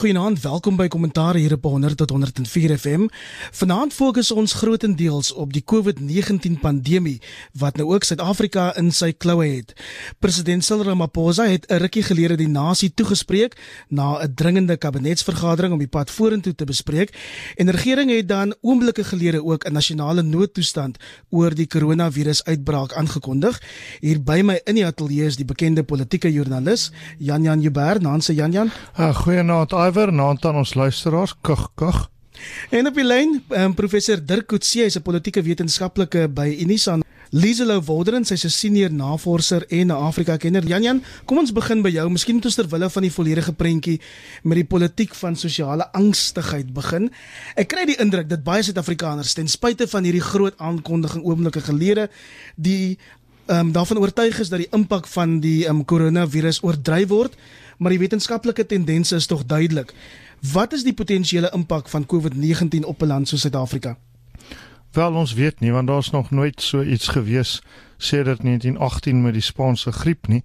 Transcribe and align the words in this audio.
Goeienaand, 0.00 0.40
welkom 0.40 0.78
by 0.80 0.86
Kommentaar 0.88 1.36
hier 1.36 1.52
op 1.52 1.66
100 1.68 1.96
tot 2.00 2.10
104 2.10 2.72
FM. 2.78 3.02
Vanaand 3.52 3.92
fokus 3.92 4.30
ons 4.32 4.52
grootendeels 4.56 5.28
op 5.36 5.52
die 5.52 5.60
COVID-19 5.60 6.54
pandemie 6.62 7.18
wat 7.60 7.76
nou 7.76 7.90
ook 7.90 8.06
Suid-Afrika 8.08 8.70
in 8.80 8.88
sy 8.96 9.10
kloue 9.12 9.44
het. 9.58 9.74
President 10.24 10.64
Cyril 10.64 10.86
Ramaphosa 10.88 11.44
het 11.44 11.66
'n 11.68 11.82
rukkie 11.84 12.02
gelede 12.02 12.36
die 12.36 12.48
nasie 12.48 12.94
toegespreek 12.94 13.60
na 13.88 14.22
'n 14.22 14.34
dringende 14.34 14.76
kabinetsvergadering 14.76 15.72
om 15.72 15.78
die 15.78 15.88
pad 15.88 16.10
vorentoe 16.10 16.54
te 16.54 16.64
bespreek 16.64 17.12
en 17.56 17.66
die 17.66 17.74
regering 17.76 18.10
het 18.10 18.28
dan 18.28 18.54
oomblikke 18.60 19.04
gelede 19.04 19.44
ook 19.44 19.64
'n 19.64 19.72
nasionale 19.72 20.22
noodtoestand 20.22 20.96
oor 21.28 21.54
die 21.54 21.66
koronavirusuitbraak 21.66 22.94
aangekondig. 22.94 23.62
Hier 24.00 24.22
by 24.22 24.40
my 24.42 24.60
in 24.64 24.74
die 24.74 24.86
ateljee 24.86 25.26
is 25.26 25.36
die 25.36 25.44
bekende 25.44 25.82
politieke 25.82 26.32
joernalis 26.32 26.90
Jan 27.18 27.42
Jan 27.42 27.60
Jubber, 27.60 28.00
Nanse 28.00 28.34
Jan 28.34 28.52
Jan. 28.52 28.70
Uh, 28.98 29.14
Goeienaand 29.14 29.72
Iver, 29.90 30.12
naand 30.14 30.44
aan 30.46 30.60
ons 30.60 30.74
luisteraars. 30.78 31.32
Kug 31.42 31.68
kug. 31.74 32.04
En 32.70 32.86
op 32.86 32.94
die 32.94 33.04
lyn, 33.04 33.40
um, 33.58 33.72
professor 33.74 34.20
Dirk 34.22 34.46
Coetzee, 34.52 34.84
hy's 34.86 34.96
'n 34.96 35.02
politieke 35.02 35.42
wetenskaplike 35.42 36.28
by 36.28 36.46
Unisa. 36.62 36.98
Lieselo 37.30 37.80
Wolderen, 37.82 38.24
sy's 38.24 38.44
'n 38.44 38.50
senior 38.50 38.92
navorser 38.92 39.66
en 39.68 39.86
'n 39.86 39.90
Afrika 39.90 40.36
kenner. 40.36 40.64
Jan 40.64 40.82
Jan, 40.82 41.02
kom 41.26 41.38
ons 41.38 41.52
begin 41.52 41.82
by 41.82 41.88
jou. 41.88 42.08
Miskien 42.10 42.34
moet 42.34 42.44
ons 42.44 42.54
ter 42.54 42.68
wille 42.68 42.90
van 42.90 43.02
die 43.02 43.12
volledige 43.12 43.52
prentjie 43.52 44.00
met 44.42 44.54
die 44.54 44.64
politiek 44.64 45.14
van 45.14 45.36
sosiale 45.36 45.92
angstigheid 45.92 46.72
begin. 46.72 47.10
Ek 47.56 47.68
kry 47.68 47.84
die 47.84 47.98
indruk 47.98 48.28
dat 48.28 48.44
baie 48.44 48.62
Suid-Afrikaners 48.62 49.34
ten 49.34 49.48
spyte 49.48 49.88
van 49.88 50.04
hierdie 50.04 50.22
groot 50.22 50.54
aankondiging 50.58 51.24
oomblikke 51.24 51.60
gelede 51.60 52.08
die 52.56 52.98
ehm 53.46 53.58
um, 53.58 53.72
daarvan 53.72 53.98
oortuig 53.98 54.38
is 54.38 54.48
dat 54.48 54.58
die 54.58 54.70
impak 54.70 55.06
van 55.06 55.40
die 55.40 55.66
ehm 55.66 55.76
um, 55.76 55.84
koronavirus 55.84 56.62
oordryf 56.62 57.08
word 57.08 57.34
maar 57.80 57.90
die 57.90 57.98
wetenskaplike 57.98 58.66
tendense 58.66 59.16
is 59.16 59.26
tog 59.26 59.44
duidelik. 59.44 59.94
Wat 60.52 60.72
is 60.72 60.84
die 60.84 60.94
potensiële 60.94 61.50
impak 61.56 61.88
van 61.88 62.06
COVID-19 62.06 62.84
op 62.84 63.02
'n 63.02 63.06
land 63.06 63.28
soos 63.28 63.40
Suid-Afrika? 63.40 63.96
Wel 64.92 65.14
ons 65.14 65.32
weet 65.34 65.60
nie 65.60 65.72
want 65.72 65.86
daar's 65.86 66.10
nog 66.10 66.30
nooit 66.30 66.62
so 66.62 66.82
iets 66.82 67.08
gewees 67.08 67.62
sedert 67.96 68.42
1918 68.42 69.22
met 69.22 69.32
die 69.32 69.42
Spaanse 69.42 69.92
griep 69.92 70.26
nie. 70.26 70.42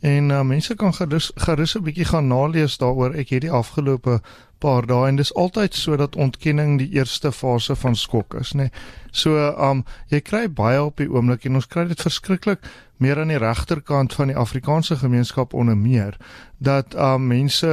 En 0.00 0.30
uh, 0.30 0.40
mense 0.42 0.74
kan 0.74 0.94
gerus 0.94 1.30
gerus 1.34 1.74
'n 1.74 1.82
bietjie 1.82 2.04
gaan 2.04 2.26
nalees 2.26 2.76
daaroor. 2.76 3.14
Ek 3.14 3.28
het 3.28 3.40
die 3.40 3.50
afgelope 3.50 4.20
paar 4.58 4.86
dae 4.86 5.08
en 5.08 5.16
dis 5.16 5.34
altyd 5.34 5.74
so 5.74 5.96
dat 5.96 6.16
ontkenning 6.16 6.78
die 6.78 6.90
eerste 6.90 7.32
fase 7.32 7.76
van 7.76 7.96
skok 7.96 8.34
is, 8.34 8.52
nê. 8.52 8.68
So, 9.10 9.36
um 9.70 9.84
jy 10.06 10.20
kry 10.20 10.48
baie 10.48 10.82
op 10.82 10.96
die 10.96 11.10
oomblik 11.10 11.44
en 11.44 11.54
ons 11.54 11.66
kry 11.66 11.86
dit 11.88 12.02
verskriklik 12.02 12.58
meer 12.98 13.20
aan 13.20 13.32
die 13.32 13.40
regterkant 13.40 14.14
van 14.14 14.32
die 14.32 14.36
Afrikaanse 14.36 14.96
gemeenskap 14.96 15.54
onder 15.54 15.76
meer 15.76 16.16
dat 16.58 16.94
um 16.94 17.26
mense 17.30 17.70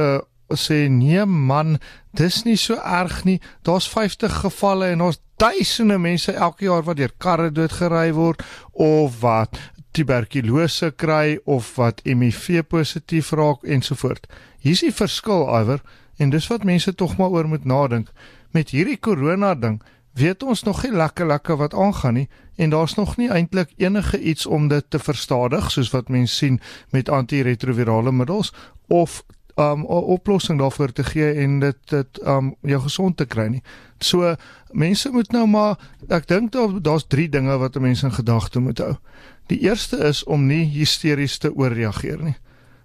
sê 0.54 0.86
nee 0.88 1.24
man 1.26 1.78
dis 2.14 2.44
nie 2.44 2.56
so 2.56 2.78
erg 2.78 3.24
nie. 3.24 3.40
Daar's 3.62 3.88
50 3.90 4.40
gevalle 4.44 4.92
en 4.94 5.02
ons 5.08 5.20
duisende 5.36 5.98
mense 5.98 6.32
elke 6.32 6.64
jaar 6.64 6.84
wat 6.86 6.96
deur 6.96 7.12
karre 7.18 7.50
doodgery 7.52 8.12
word 8.14 8.42
of 8.72 9.20
wat 9.20 9.58
tuberkulose 9.96 10.92
kry 10.96 11.38
of 11.44 11.74
wat 11.76 12.00
HIV 12.04 12.62
positief 12.68 13.32
raak 13.32 13.64
ensovoort. 13.64 14.26
Hier's 14.60 14.84
die 14.84 14.94
verskil 14.94 15.46
iwer 15.48 15.82
en 16.18 16.30
dis 16.30 16.48
wat 16.52 16.64
mense 16.64 16.94
tog 16.94 17.16
maar 17.18 17.34
oor 17.34 17.48
moet 17.48 17.64
nadink. 17.64 18.12
Met 18.52 18.72
hierdie 18.72 19.00
corona 19.00 19.54
ding 19.54 19.80
weet 20.16 20.42
ons 20.42 20.62
nog 20.62 20.82
nie 20.82 20.92
lekker 20.92 21.26
lekker 21.26 21.56
wat 21.56 21.74
aangaan 21.74 22.14
nie 22.14 22.28
en 22.56 22.70
daar's 22.70 22.94
nog 22.96 23.16
nie 23.16 23.28
eintlik 23.28 23.72
enige 23.76 24.20
iets 24.20 24.46
om 24.46 24.68
dit 24.68 24.84
te 24.88 24.98
verstadig 24.98 25.70
soos 25.70 25.90
wat 25.92 26.08
mense 26.08 26.34
sien 26.34 26.60
met 26.90 27.08
antiretrovirale 27.08 28.12
middels 28.12 28.52
of 28.88 29.22
um 29.56 29.80
'n 29.80 30.04
oplossing 30.16 30.58
daarvoor 30.58 30.92
te 30.92 31.04
gee 31.04 31.32
en 31.32 31.60
dit 31.60 31.76
dit 31.84 32.20
um 32.26 32.54
jou 32.60 32.80
gesond 32.80 33.16
te 33.16 33.26
kry 33.26 33.46
nie. 33.46 33.62
So 33.98 34.34
mense 34.70 35.10
moet 35.10 35.32
nou 35.32 35.46
maar 35.46 35.78
ek 36.08 36.28
dink 36.28 36.52
daar 36.52 36.82
daar's 36.82 37.06
drie 37.08 37.28
dinge 37.28 37.58
wat 37.58 37.80
mense 37.80 38.06
in 38.06 38.12
gedagte 38.12 38.60
moet 38.60 38.78
hou. 38.78 38.96
Die 39.46 39.60
eerste 39.60 39.96
is 39.96 40.24
om 40.24 40.46
nie 40.46 40.64
hysteries 40.64 41.38
te 41.38 41.54
ooreageer 41.54 42.22
nie. 42.22 42.36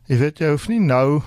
Jy 0.07 0.17
weet 0.17 0.39
jy 0.39 0.49
hoef 0.49 0.67
nie 0.67 0.79
nou 0.79 1.21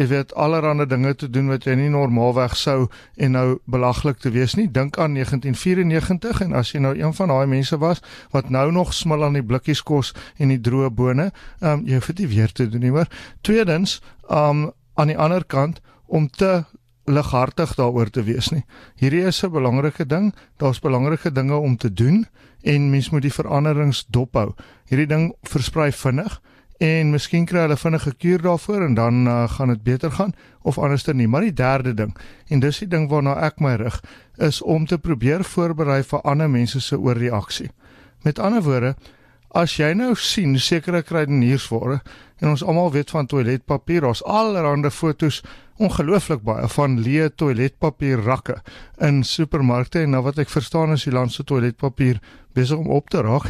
jy 0.00 0.06
weet 0.08 0.32
allerlei 0.34 0.86
dinge 0.88 1.12
te 1.14 1.28
doen 1.28 1.50
wat 1.52 1.66
jy 1.68 1.74
nie 1.76 1.90
normaalweg 1.92 2.56
sou 2.56 2.88
en 3.20 3.34
nou 3.36 3.46
belaglik 3.68 4.20
te 4.22 4.32
wees 4.32 4.56
nie. 4.56 4.66
Dink 4.72 4.96
aan 4.98 5.14
1994 5.18 6.40
en 6.46 6.56
as 6.56 6.72
jy 6.72 6.80
nou 6.80 6.94
een 6.96 7.14
van 7.18 7.32
daai 7.32 7.46
mense 7.50 7.76
was 7.82 8.00
wat 8.32 8.48
nou 8.48 8.70
nog 8.72 8.94
smil 8.96 9.24
aan 9.26 9.36
die 9.36 9.44
blikkies 9.44 9.82
kos 9.84 10.14
en 10.38 10.54
die 10.54 10.60
droë 10.60 10.90
bone, 10.90 11.30
ehm 11.60 11.80
um, 11.80 11.86
jy 11.86 12.00
hoef 12.00 12.12
dit 12.14 12.28
weer 12.32 12.52
te 12.52 12.68
doen 12.68 12.86
nie, 12.86 12.94
maar 12.94 13.10
tweedens, 13.46 14.00
ehm 14.28 14.66
um, 14.66 14.68
aan 15.00 15.08
die 15.08 15.18
ander 15.18 15.44
kant 15.44 15.80
om 16.06 16.26
te 16.28 16.64
lighartig 17.08 17.74
daaroor 17.74 18.10
te 18.10 18.22
wees 18.22 18.50
nie. 18.52 18.64
Hierdie 19.00 19.24
is 19.26 19.42
'n 19.42 19.50
belangrike 19.50 20.06
ding. 20.06 20.34
Daar's 20.56 20.80
belangrike 20.80 21.32
dinge 21.32 21.56
om 21.56 21.76
te 21.76 21.92
doen 21.92 22.26
en 22.62 22.90
mens 22.90 23.10
moet 23.10 23.22
die 23.22 23.32
veranderings 23.32 24.04
dophou. 24.08 24.54
Hierdie 24.88 25.06
ding 25.06 25.34
versprei 25.42 25.92
vinnig 25.92 26.40
en 26.80 27.10
miskien 27.12 27.44
kry 27.44 27.66
hulle 27.66 27.76
vinnige 27.76 28.14
kuur 28.16 28.40
daarvoor 28.40 28.86
en 28.86 28.94
dan 28.96 29.26
uh, 29.28 29.44
gaan 29.52 29.68
dit 29.68 29.82
beter 29.84 30.12
gaan 30.16 30.32
of 30.62 30.78
anderster 30.78 31.14
nie. 31.14 31.28
Maar 31.28 31.44
die 31.44 31.52
derde 31.52 31.94
ding 31.94 32.16
en 32.48 32.60
dis 32.60 32.78
die 32.80 32.88
ding 32.88 33.08
waarna 33.10 33.36
ek 33.44 33.60
my 33.60 33.74
rig 33.76 34.00
is 34.40 34.62
om 34.62 34.86
te 34.88 34.98
probeer 34.98 35.44
voorberei 35.44 36.00
vir 36.02 36.24
ander 36.24 36.48
mense 36.48 36.80
se 36.80 36.96
oorreaksie. 36.98 37.68
Met 38.24 38.38
ander 38.38 38.62
woorde, 38.64 38.94
as 39.56 39.76
jy 39.78 39.92
nou 39.98 40.14
sien 40.14 40.58
sekere 40.58 41.02
kruideniersware 41.02 42.00
en 42.40 42.52
ons 42.52 42.62
almal 42.64 42.92
weet 42.94 43.10
van 43.12 43.26
toiletpapier, 43.28 44.06
ons 44.08 44.22
allerhande 44.24 44.90
fotos 44.90 45.42
ongelooflik 45.80 46.42
baie 46.44 46.68
van 46.74 46.98
leë 47.00 47.30
toiletpapier 47.40 48.20
rakke 48.24 48.58
in 49.06 49.22
supermarkte 49.24 50.04
en 50.04 50.14
nou 50.14 50.22
wat 50.26 50.40
ek 50.42 50.52
verstaan 50.52 50.92
is 50.96 51.06
die 51.08 51.14
land 51.14 51.32
se 51.32 51.44
toiletpapier 51.48 52.20
besig 52.56 52.80
om 52.80 52.90
op 52.90 53.10
te 53.10 53.22
raak. 53.24 53.46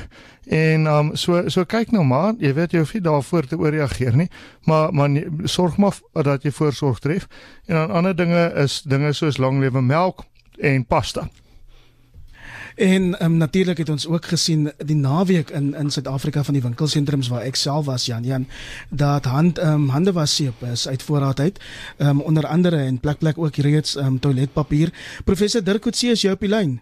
En 0.47 0.87
um 0.91 1.13
so 1.17 1.43
so 1.49 1.65
kyk 1.65 1.93
nou 1.95 2.05
maar, 2.07 2.35
jy 2.39 2.53
weet 2.55 2.75
jy 2.75 2.85
hoef 2.85 2.95
nie 2.95 3.05
daarvoor 3.07 3.49
te 3.51 3.59
ooreageer 3.59 4.17
nie, 4.17 4.29
maar 4.67 4.95
maar 4.95 5.11
nie, 5.11 5.27
sorg 5.45 5.79
maar 5.79 5.97
dat 6.27 6.45
jy 6.45 6.53
voorsorg 6.55 7.01
tref. 7.01 7.29
En 7.67 7.75
dan 7.75 7.91
ander 8.01 8.17
dinge 8.17 8.51
is 8.63 8.83
dinge 8.83 9.13
soos 9.13 9.39
langlewe 9.39 9.83
melk 9.83 10.25
en 10.59 10.85
pasta. 10.85 11.29
En 12.77 13.25
um, 13.25 13.37
natuurlik 13.37 13.79
het 13.79 13.89
ons 13.89 14.07
ook 14.07 14.25
gesien 14.25 14.73
die 14.77 14.97
naweek 14.97 15.51
in 15.51 15.75
in 15.75 15.91
Suid-Afrika 15.91 16.45
van 16.45 16.55
die 16.55 16.63
winkelsentrums 16.63 17.29
waar 17.29 17.43
ek 17.43 17.57
self 17.57 17.85
was 17.85 18.07
Jan 18.07 18.25
Jan 18.25 18.47
dat 18.89 19.25
hand 19.25 19.59
um, 19.59 19.89
hande 19.89 20.13
was 20.13 20.35
seep 20.35 20.63
is 20.73 20.89
uit 20.89 21.03
voorraad 21.03 21.41
uit. 21.41 21.61
Um, 21.99 22.21
onder 22.21 22.47
andere 22.47 22.77
en 22.77 23.01
plek 23.01 23.19
plek 23.19 23.39
ook 23.39 23.57
reeds 23.57 23.97
um, 23.97 24.19
toiletpapier. 24.19 24.93
Professor 25.25 25.65
Dirk 25.65 25.83
Coetzee 25.83 26.11
is 26.11 26.21
jou 26.21 26.35
op 26.35 26.41
die 26.41 26.49
lyn. 26.49 26.81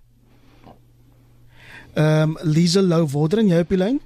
Ehm 1.95 2.23
um, 2.23 2.37
Liesel 2.43 2.83
Lou 2.83 3.07
Wodering 3.07 3.51
jy 3.51 3.61
op 3.61 3.69
die 3.69 3.79
lyn? 3.79 4.01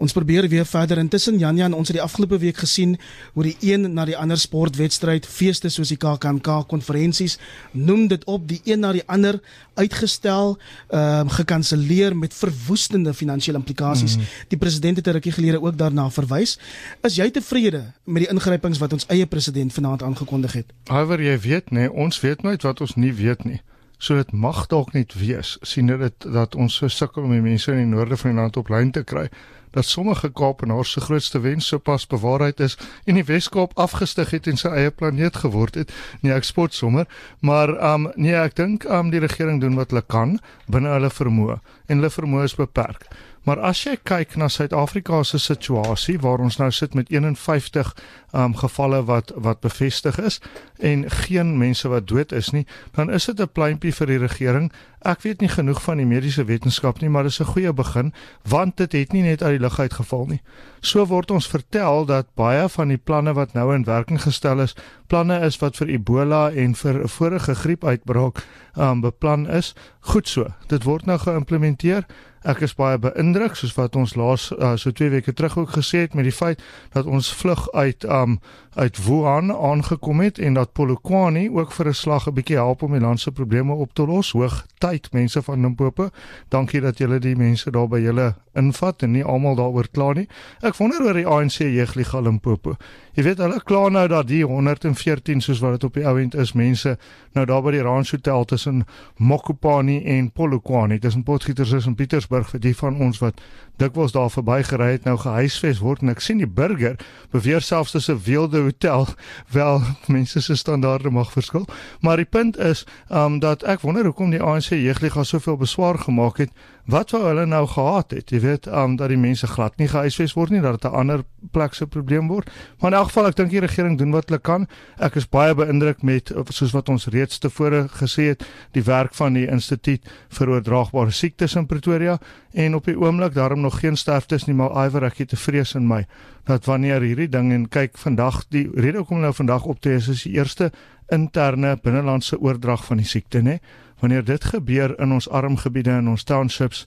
Ons 0.00 0.14
probeer 0.16 0.46
weer 0.48 0.64
verder 0.64 0.98
intussen 0.98 1.36
Jan 1.38 1.58
Jan 1.60 1.74
ons 1.76 1.90
het 1.90 1.98
die 1.98 2.02
afgelope 2.02 2.38
week 2.40 2.56
gesien 2.62 2.94
hoe 3.34 3.44
die 3.44 3.56
een 3.60 3.84
na 3.92 4.06
die 4.08 4.16
ander 4.16 4.38
sportwedstryd 4.40 5.26
feeste 5.28 5.68
soos 5.68 5.92
die 5.92 5.98
KAKNK 6.00 6.48
konferensies 6.70 7.36
noem 7.76 8.06
dit 8.08 8.24
op 8.24 8.46
die 8.48 8.62
een 8.64 8.80
na 8.80 8.94
die 8.96 9.04
ander 9.06 9.42
uitgestel 9.76 10.56
ehm 10.88 11.26
um, 11.26 11.28
gekanselleer 11.30 12.16
met 12.16 12.34
verwoestende 12.34 13.12
finansiële 13.14 13.58
implikasies. 13.58 14.16
Mm. 14.16 14.24
Die 14.48 14.58
president 14.58 14.96
het 14.96 15.06
'n 15.06 15.10
rukkie 15.10 15.32
gelede 15.32 15.60
ook 15.62 15.76
daarna 15.78 16.10
verwys. 16.10 16.58
Is 17.02 17.16
jy 17.16 17.30
tevrede 17.30 17.92
met 18.04 18.22
die 18.22 18.32
ingrypings 18.32 18.78
wat 18.78 18.92
ons 18.92 19.06
eie 19.06 19.26
president 19.26 19.72
vanaand 19.72 20.02
aangekondig 20.02 20.52
het? 20.52 20.72
However 20.86 21.22
jy 21.22 21.38
weet 21.40 21.70
nê, 21.70 21.78
nee, 21.78 21.92
ons 21.92 22.20
weet 22.20 22.42
nooit 22.42 22.62
wat 22.62 22.80
ons 22.80 22.94
nie 22.94 23.12
weet 23.12 23.44
nie. 23.44 23.60
So 23.98 24.14
dit 24.16 24.32
mag 24.32 24.66
dalk 24.66 24.92
net 24.92 25.14
wees 25.14 25.58
sien 25.60 25.86
dit 25.86 26.14
dat 26.32 26.54
ons 26.54 26.74
so 26.74 26.88
sukkel 26.88 27.22
om 27.22 27.30
die 27.30 27.40
mense 27.40 27.72
in 27.72 27.76
die 27.76 27.96
noorde 27.96 28.16
van 28.16 28.30
die 28.30 28.40
land 28.40 28.56
op 28.56 28.68
lyn 28.68 28.90
te 28.90 29.02
kry 29.04 29.28
dat 29.70 29.84
sommige 29.84 30.32
Kaapenaars 30.32 30.92
se 30.92 31.00
grootste 31.00 31.40
wens 31.40 31.66
sopas 31.66 32.06
bewaarheid 32.06 32.60
is 32.60 32.76
en 33.04 33.14
die 33.14 33.24
Weskaap 33.24 33.78
afgestig 33.78 34.30
het 34.30 34.46
en 34.46 34.56
sy 34.56 34.68
eie 34.68 34.90
planeet 34.90 35.36
geword 35.36 35.74
het. 35.74 35.92
Nee, 36.20 36.32
ek 36.32 36.44
spot 36.44 36.74
sommer, 36.74 37.06
maar 37.40 37.74
um 37.94 38.10
nee, 38.14 38.34
ek 38.34 38.56
dink 38.56 38.84
um 38.84 39.10
die 39.10 39.22
regering 39.22 39.60
doen 39.60 39.78
wat 39.78 39.90
hulle 39.90 40.04
kan 40.06 40.38
binne 40.66 40.88
hulle 40.88 41.10
vermoë 41.10 41.60
en 41.86 42.00
hulle 42.00 42.10
vermoë 42.10 42.48
is 42.50 42.58
beperk. 42.58 43.06
Maar 43.48 43.62
as 43.64 43.78
jy 43.86 43.94
kyk 44.04 44.34
na 44.36 44.50
Suid-Afrika 44.52 45.22
se 45.24 45.38
situasie 45.40 46.18
waar 46.20 46.42
ons 46.44 46.58
nou 46.60 46.68
sit 46.76 46.92
met 46.94 47.08
51 47.08 47.94
um 48.36 48.52
gevalle 48.54 49.00
wat 49.08 49.32
wat 49.34 49.62
bevestig 49.64 50.18
is 50.20 50.38
en 50.78 51.06
geen 51.24 51.56
mense 51.58 51.88
wat 51.88 52.06
dood 52.08 52.34
is 52.36 52.50
nie, 52.52 52.66
dan 52.96 53.10
is 53.10 53.24
dit 53.24 53.40
'n 53.40 53.48
pleintjie 53.52 53.92
vir 53.92 54.06
die 54.06 54.18
regering. 54.18 54.72
Ek 55.02 55.22
weet 55.22 55.40
nie 55.40 55.48
genoeg 55.48 55.82
van 55.82 55.96
die 55.96 56.06
mediese 56.06 56.44
wetenskap 56.44 57.00
nie, 57.00 57.08
maar 57.08 57.22
dit 57.22 57.32
is 57.32 57.40
'n 57.40 57.52
goeie 57.52 57.72
begin 57.72 58.12
want 58.44 58.76
dit 58.76 58.92
het 58.92 59.12
nie 59.12 59.22
net 59.22 59.42
uit 59.42 59.59
lug 59.60 59.78
uitgeval 59.80 60.26
nie. 60.26 60.40
So 60.80 61.04
word 61.06 61.30
ons 61.30 61.48
vertel 61.48 62.06
dat 62.08 62.30
baie 62.34 62.68
van 62.68 62.88
die 62.88 62.98
planne 62.98 63.34
wat 63.36 63.52
nou 63.54 63.74
in 63.74 63.84
werking 63.84 64.20
gestel 64.22 64.60
is, 64.64 64.74
planne 65.06 65.40
is 65.46 65.58
wat 65.60 65.76
vir 65.76 65.92
Ebola 65.96 66.50
en 66.50 66.74
vir 66.74 67.02
'n 67.02 67.08
vorige 67.08 67.54
griepuitbraak 67.54 68.44
um 68.76 69.00
beplan 69.00 69.48
is. 69.48 69.74
Goed 70.00 70.28
so. 70.28 70.46
Dit 70.68 70.84
word 70.84 71.06
nou 71.06 71.18
geïmplementeer. 71.18 72.06
Ek 72.40 72.62
is 72.64 72.72
baie 72.72 72.96
beïndruk 72.96 73.52
soos 73.58 73.74
wat 73.76 73.96
ons 74.00 74.14
laas 74.16 74.46
uh, 74.56 74.72
so 74.80 74.94
2 74.96 75.10
weke 75.12 75.34
terug 75.36 75.58
ook 75.60 75.74
gesê 75.76 76.06
het 76.06 76.14
met 76.16 76.24
die 76.24 76.32
feit 76.32 76.62
dat 76.94 77.04
ons 77.04 77.28
vlug 77.36 77.66
uit 77.76 78.04
um 78.08 78.38
uit 78.80 78.96
Wuhan 79.04 79.52
aangekom 79.52 80.20
het 80.20 80.38
en 80.38 80.54
dat 80.54 80.72
Polokwane 80.72 81.50
ook 81.52 81.72
vir 81.72 81.88
'n 81.88 81.94
slag 81.94 82.26
'n 82.26 82.34
bietjie 82.34 82.56
help 82.56 82.82
om 82.82 82.92
die 82.92 83.00
land 83.00 83.20
se 83.20 83.32
probleme 83.32 83.72
op 83.72 83.92
te 83.92 84.06
los. 84.06 84.32
Hoog 84.32 84.66
tyd 84.78 85.12
mense 85.12 85.42
van 85.42 85.60
Limpopo. 85.60 86.08
Dankie 86.48 86.80
dat 86.80 86.98
julle 86.98 87.18
die 87.18 87.36
mense 87.36 87.70
daar 87.70 87.88
by 87.88 87.98
julle 87.98 88.34
invat 88.54 89.02
en 89.02 89.10
nie 89.10 89.24
almal 89.24 89.54
daaroor 89.54 89.88
kla 89.92 90.12
nie. 90.12 90.28
Ek 90.60 90.76
wonder 90.76 91.02
oor 91.02 91.14
die 91.14 91.26
ANC 91.26 91.58
jeugliga 91.58 92.20
Limpopo. 92.20 92.76
Jy 93.14 93.24
weet 93.26 93.40
hulle 93.42 93.58
kla 93.66 93.88
nou 93.88 94.06
dat 94.08 94.28
die 94.28 94.44
114 94.46 95.40
soos 95.42 95.58
wat 95.58 95.78
dit 95.78 95.84
op 95.84 95.96
die 95.98 96.06
ouend 96.06 96.34
is 96.34 96.52
mense 96.54 96.96
nou 97.34 97.46
daar 97.46 97.62
by 97.62 97.72
die 97.74 97.82
Ranch 97.82 98.12
Hotel 98.14 98.44
tussen 98.44 98.84
Mokopane 99.16 99.98
en 100.04 100.30
Polokwane 100.30 100.98
tussen 100.98 101.24
Potgietersrus 101.26 101.88
en 101.90 101.96
Pietersburg 101.98 102.48
vir 102.52 102.60
die 102.60 102.74
van 102.76 103.00
ons 103.02 103.18
wat 103.18 103.40
dikwels 103.82 104.12
daar 104.12 104.30
verbygery 104.30 104.90
het 104.92 105.04
nou 105.08 105.16
gehuisves 105.18 105.80
word. 105.80 106.02
En 106.04 106.12
ek 106.12 106.20
sien 106.20 106.38
die 106.38 106.46
burger 106.46 106.98
beweer 107.32 107.64
selfs 107.64 107.96
dis 107.96 108.10
'n 108.10 108.20
weelde 108.24 108.62
hotel 108.62 109.08
wel 109.56 109.82
mense 110.06 110.40
se 110.40 110.56
standaarde 110.56 111.10
mag 111.10 111.32
verskil 111.32 111.66
maar 112.00 112.16
die 112.16 112.24
punt 112.24 112.58
is 112.58 112.86
um, 113.10 113.38
dat 113.38 113.62
ek 113.62 113.80
wonder 113.80 114.04
hoekom 114.04 114.30
die 114.30 114.42
ANC 114.42 114.70
jeugliga 114.74 115.24
soveel 115.24 115.56
beswaar 115.56 115.98
gemaak 115.98 116.38
het 116.38 116.50
wat 116.90 117.12
wou 117.14 117.22
hulle 117.24 117.46
nou 117.46 117.62
gehad 117.66 118.10
het? 118.10 118.30
Jy 118.30 118.40
weet 118.40 118.66
um, 118.66 118.96
dat 118.98 119.08
die 119.12 119.18
mense 119.20 119.46
glad 119.46 119.76
nie 119.78 119.88
gehuisves 119.90 120.34
word 120.36 120.50
nie 120.54 120.60
dat 120.60 120.80
dit 120.80 120.90
'n 120.90 120.94
ander 120.94 121.24
plek 121.52 121.74
se 121.74 121.86
probleem 121.86 122.28
word. 122.28 122.50
Maar 122.78 122.92
in 122.92 122.98
elk 122.98 123.06
geval 123.06 123.26
ek 123.26 123.36
dink 123.36 123.50
die 123.50 123.60
regering 123.60 123.98
doen 123.98 124.10
wat 124.10 124.28
hulle 124.28 124.40
kan. 124.40 124.66
Ek 124.98 125.16
is 125.16 125.28
baie 125.28 125.54
beïndruk 125.54 126.02
met 126.02 126.32
soos 126.48 126.72
wat 126.72 126.88
ons 126.88 127.06
reeds 127.06 127.38
tevore 127.38 127.88
gesê 127.88 128.22
het 128.34 128.44
die 128.72 128.82
werk 128.82 129.14
van 129.14 129.32
die 129.32 129.46
instituut 129.46 130.02
vir 130.28 130.48
oordraagbare 130.48 131.10
siektes 131.10 131.54
in 131.54 131.66
Pretoria. 131.66 132.18
En 132.52 132.74
op 132.74 132.84
die 132.84 132.98
oomblik 132.98 133.34
daarom 133.34 133.60
nog 133.60 133.80
geen 133.80 133.96
sterftes 133.96 134.46
nie 134.46 134.54
maar 134.54 134.86
iwer 134.86 135.04
ek 135.04 135.18
het 135.18 135.28
te 135.28 135.36
vrees 135.36 135.74
in 135.74 135.86
my 135.86 136.06
dat 136.44 136.64
wanneer 136.64 137.00
hierdie 137.00 137.28
ding 137.28 137.52
en 137.52 137.68
kyk 137.68 137.98
vandag 137.98 138.44
die 138.50 138.68
rede 138.74 138.98
hoekom 138.98 139.20
nou 139.20 139.32
vandag 139.36 139.64
optree 139.64 140.00
is 140.00 140.08
is 140.08 140.22
die 140.22 140.32
eerste 140.38 140.70
interne 141.12 141.76
binnelandse 141.82 142.38
oordrag 142.40 142.84
van 142.84 143.02
die 143.02 143.06
siekte 143.06 143.42
nê 143.42 143.58
wanneer 144.00 144.24
dit 144.24 144.44
gebeur 144.44 144.98
in 145.00 145.12
ons 145.12 145.28
arm 145.28 145.56
gebiede 145.56 145.90
en 145.90 146.08
ons 146.08 146.24
townships 146.24 146.86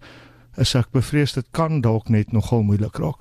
is 0.61 0.73
ek 0.77 0.91
bevrees 0.93 1.33
dit 1.33 1.45
kan 1.55 1.81
dalk 1.81 2.11
net 2.13 2.31
nogal 2.33 2.61
moeilik 2.65 2.97
raak. 3.01 3.17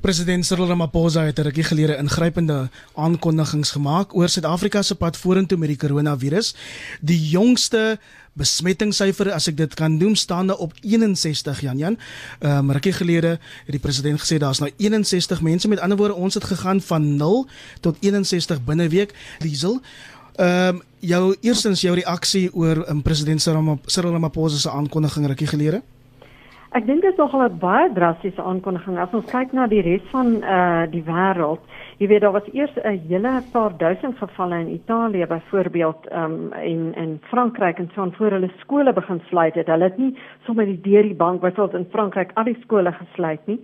President 0.00 0.46
Cyril 0.46 0.70
Ramaphosa 0.70 1.26
het 1.28 1.38
'n 1.38 1.42
rukkie 1.42 1.64
gelede 1.64 1.96
ingrypende 1.96 2.70
aankondigings 2.96 3.70
gemaak 3.70 4.14
oor 4.14 4.28
Suid-Afrika 4.28 4.82
se 4.82 4.94
pad 4.94 5.16
vorentoe 5.16 5.58
met 5.58 5.68
die 5.68 5.76
koronavirus. 5.76 6.54
Die 7.00 7.28
jongste 7.28 7.98
besmettingssyfer 8.32 9.32
as 9.32 9.48
ek 9.48 9.56
dit 9.56 9.74
kan 9.74 9.96
noem 9.96 10.14
staande 10.14 10.56
op 10.56 10.72
61 10.80 11.60
Jan 11.60 11.78
Jan. 11.78 11.98
Ehm 12.38 12.58
um, 12.58 12.70
rukkie 12.70 12.92
gelede 12.92 13.38
het 13.66 13.72
die 13.76 13.78
president 13.78 14.20
gesê 14.20 14.38
daar's 14.38 14.60
nou 14.60 14.70
61 14.76 15.40
mense 15.40 15.68
met 15.68 15.80
ander 15.80 15.98
woorde 15.98 16.14
ons 16.14 16.34
het 16.34 16.44
gegaan 16.44 16.80
van 16.80 17.16
0 17.16 17.48
tot 17.80 17.96
61 18.00 18.64
binne 18.64 18.88
week. 18.88 19.14
Diesel 19.38 19.80
Ehm 20.40 20.74
um, 20.74 20.82
jou 21.00 21.34
eerstens 21.42 21.82
jou 21.82 21.94
reaksie 21.94 22.48
oor 22.52 22.84
um, 22.88 23.02
president 23.02 23.40
Cyril 23.40 24.12
Ramaphosa 24.12 24.56
se 24.56 24.70
aankondiging 24.70 25.26
rukkie 25.26 25.48
gelede? 25.48 25.82
Ek 26.70 26.84
dink 26.86 27.02
dit 27.02 27.10
is 27.10 27.18
nogal 27.18 27.48
'n 27.48 27.58
baie 27.58 27.90
drastiese 27.94 28.42
aankondiging 28.42 28.98
as 28.98 29.10
ons 29.12 29.26
kyk 29.26 29.52
na 29.52 29.66
die 29.66 29.82
res 29.82 30.04
van 30.12 30.28
uh, 30.38 30.86
die 30.86 31.02
wêreld. 31.02 31.58
Jy 31.98 32.06
weet 32.06 32.20
daar 32.22 32.32
was 32.32 32.46
eers 32.52 32.70
'n 32.76 33.00
hele 33.08 33.42
paar 33.52 33.74
duisend 33.76 34.16
gevalle 34.18 34.60
in 34.60 34.68
Italië 34.68 35.26
byvoorbeeld 35.26 36.06
um, 36.12 36.52
en 36.52 36.94
in 36.94 37.20
Frankryk 37.30 37.78
en 37.78 37.90
so 37.94 38.10
voor 38.10 38.30
hulle 38.30 38.50
skole 38.60 38.92
begin 38.92 39.20
sluit 39.28 39.54
het. 39.54 39.66
Hulle 39.66 39.84
het 39.84 39.98
nie 39.98 40.16
sommer 40.46 40.64
die 40.64 40.80
deur 40.80 41.02
die 41.02 41.14
bank 41.14 41.40
byvoorbeeld 41.40 41.82
in 41.82 41.90
Frankryk 41.90 42.30
al 42.34 42.44
die 42.44 42.60
skole 42.62 42.92
gesluit 42.92 43.46
nie. 43.46 43.60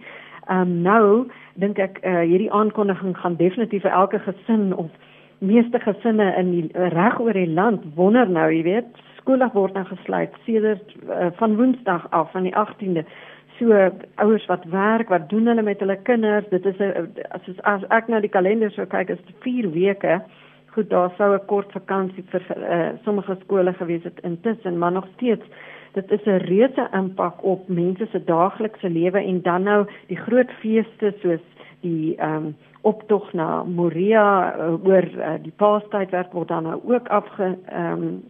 Um, 0.51 0.83
nou 0.83 1.27
dink 1.55 1.79
ek 1.79 1.99
uh, 2.03 2.21
hierdie 2.21 2.53
aankondiging 2.53 3.17
gaan 3.17 3.37
definitief 3.37 3.83
vir 3.83 3.91
elke 3.91 4.19
gesin 4.19 4.75
of 4.75 4.91
meeste 5.39 5.79
gesinne 5.81 6.35
in 6.39 6.51
die 6.51 6.89
reg 6.95 7.21
oor 7.21 7.33
die 7.33 7.51
land 7.51 7.85
wonder 7.95 8.29
nou, 8.29 8.49
jy 8.53 8.63
weet, 8.63 9.03
skole 9.21 9.49
word 9.53 9.75
nou 9.75 9.85
gesluit 9.89 10.35
sedert 10.47 10.95
uh, 11.11 11.31
van 11.41 11.57
Woensdag 11.59 12.07
af 12.11 12.31
van 12.31 12.47
die 12.47 12.55
18de. 12.55 13.03
So 13.59 13.73
ouers 14.23 14.47
wat 14.47 14.65
werk, 14.71 15.09
wat 15.09 15.29
doen 15.29 15.49
hulle 15.49 15.63
met 15.63 15.81
hulle 15.81 15.97
kinders? 16.09 16.49
Dit 16.51 16.67
is 16.67 16.79
'n 16.79 17.09
as, 17.31 17.49
as 17.63 17.83
ek 17.91 18.09
nou 18.09 18.21
die 18.21 18.31
kalender 18.31 18.71
so 18.71 18.87
kyk, 18.87 19.11
is 19.11 19.25
dit 19.27 19.37
4 19.41 19.71
weke. 19.73 20.21
Goed, 20.77 20.91
daar 20.91 21.11
sou 21.17 21.35
'n 21.35 21.47
kort 21.47 21.73
vakansie 21.73 22.25
vir 22.31 22.43
uh, 22.57 22.91
sommige 23.05 23.37
skole 23.45 23.73
gewees 23.73 24.05
het 24.05 24.21
intussen, 24.23 24.79
maar 24.79 24.93
nog 24.93 25.07
steeds 25.17 25.45
dit 25.97 26.11
is 26.11 26.25
'n 26.25 26.45
reuse 26.45 26.89
impak 26.93 27.45
op 27.45 27.69
mense 27.69 28.07
se 28.11 28.25
daaglikse 28.25 28.91
lewe 28.91 29.19
en 29.19 29.43
dan 29.43 29.63
nou 29.63 29.87
die 30.07 30.17
groot 30.17 30.51
feeste 30.61 31.15
soos 31.23 31.45
die 31.81 32.17
ehm 32.17 32.35
um, 32.37 32.57
optog 32.87 33.33
na 33.33 33.63
Moria 33.67 34.55
uh, 34.55 34.73
oor 34.87 35.07
uh, 35.19 35.35
die 35.43 35.53
Paastyd 35.59 36.13
werk 36.15 36.33
word 36.37 36.53
dan 36.53 36.69
nou 36.69 36.79
ook 36.87 37.09
afge 37.09 37.57
um, 37.75 38.23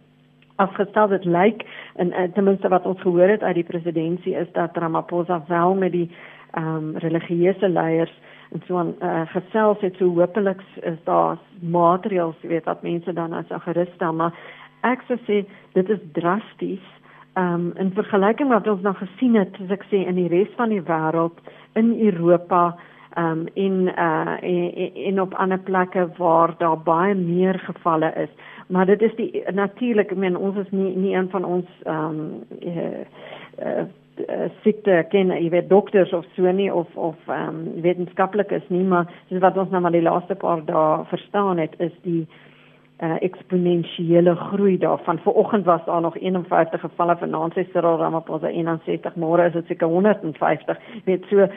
afgestel. 0.57 1.11
Dit 1.13 1.25
lyk 1.25 1.65
en 2.01 2.13
uh, 2.13 2.25
ten 2.33 2.47
minste 2.47 2.71
wat 2.73 2.85
ons 2.89 3.01
gehoor 3.01 3.29
het 3.29 3.45
uit 3.45 3.59
die 3.59 3.67
presidentsie 3.67 4.33
is 4.35 4.49
dat 4.57 4.77
Ramaphosa 4.77 5.43
wel 5.47 5.75
met 5.75 5.91
die 5.91 6.09
ehm 6.57 6.75
um, 6.75 6.97
religieuse 7.03 7.69
leiers 7.69 8.13
en 8.51 8.61
so 8.67 8.79
'n 8.79 8.95
uh, 9.01 9.27
gesels 9.27 9.81
het. 9.81 9.95
So 9.97 10.05
hopelik 10.15 10.61
is 10.81 10.99
daar 11.03 11.37
maatreëls 11.61 12.41
weet 12.41 12.65
wat 12.65 12.81
mense 12.81 13.13
dan 13.13 13.33
as 13.33 13.45
gerus 13.49 13.93
stel. 13.95 14.13
Maar 14.13 14.33
ek 14.81 15.01
sou 15.07 15.17
sê 15.27 15.45
dit 15.73 15.89
is 15.89 15.99
drasties 16.13 16.85
ehm 17.33 17.53
um, 17.53 17.71
in 17.75 17.91
vergelyking 17.93 18.49
met 18.49 18.65
wat 18.65 18.73
ons 18.73 18.81
nog 18.81 18.97
gesien 18.97 19.35
het 19.35 19.55
soos 19.57 19.69
ek 19.69 19.83
sê 19.83 20.07
in 20.07 20.15
die 20.15 20.27
res 20.27 20.49
van 20.55 20.69
die 20.69 20.81
wêreld 20.81 21.37
in 21.73 21.99
Europa 21.99 22.77
um, 23.15 23.47
in 23.53 23.91
uh 23.97 24.37
in, 24.41 24.95
in 24.95 25.21
op 25.21 25.33
ander 25.33 25.59
plekke 25.59 26.09
waar 26.17 26.55
daar 26.57 26.77
baie 26.77 27.15
meer 27.15 27.59
gevalle 27.59 28.13
is. 28.15 28.29
Maar 28.67 28.85
dit 28.85 29.01
is 29.01 29.15
die 29.15 29.43
natuurlik 29.53 30.11
ek 30.11 30.17
meen 30.17 30.37
ons 30.37 30.57
is 30.57 30.71
nie 30.71 30.95
nie 30.95 31.15
een 31.15 31.29
van 31.29 31.45
ons 31.45 31.69
ehm 31.83 32.19
um, 32.19 32.43
uh, 32.59 33.05
uh, 33.65 34.49
siekte 34.63 35.05
ken 35.09 35.31
jy 35.31 35.49
weet 35.49 35.69
dokters 35.69 36.13
of 36.13 36.25
so 36.35 36.51
nie 36.51 36.73
of 36.73 36.87
of 36.95 37.15
ehm 37.27 37.47
um, 37.47 37.81
wetenskaplikes 37.81 38.67
nie 38.67 38.83
maar 38.83 39.07
dis 39.29 39.41
wat 39.41 39.57
ons 39.57 39.69
nou 39.69 39.81
maar 39.81 39.95
die 39.95 40.01
laaste 40.01 40.35
paar 40.35 40.65
dae 40.65 41.05
verstaan 41.05 41.57
het 41.57 41.79
is 41.79 41.95
die 42.01 42.27
uh, 43.01 43.15
eksponensiële 43.19 44.35
groei 44.35 44.77
daarvan. 44.77 45.19
Vanoggend 45.19 45.65
was 45.65 45.85
daar 45.85 46.01
nog 46.01 46.17
51 46.17 46.79
gevalle 46.81 47.17
vanaand 47.17 47.53
sê 47.53 47.65
Cyril 47.71 47.97
Ramaphosa 47.97 48.49
61 48.49 49.15
môre 49.15 49.47
is 49.47 49.53
dit 49.53 49.67
seker 49.67 49.87
150 49.87 50.77
weet 51.05 51.25
so 51.29 51.47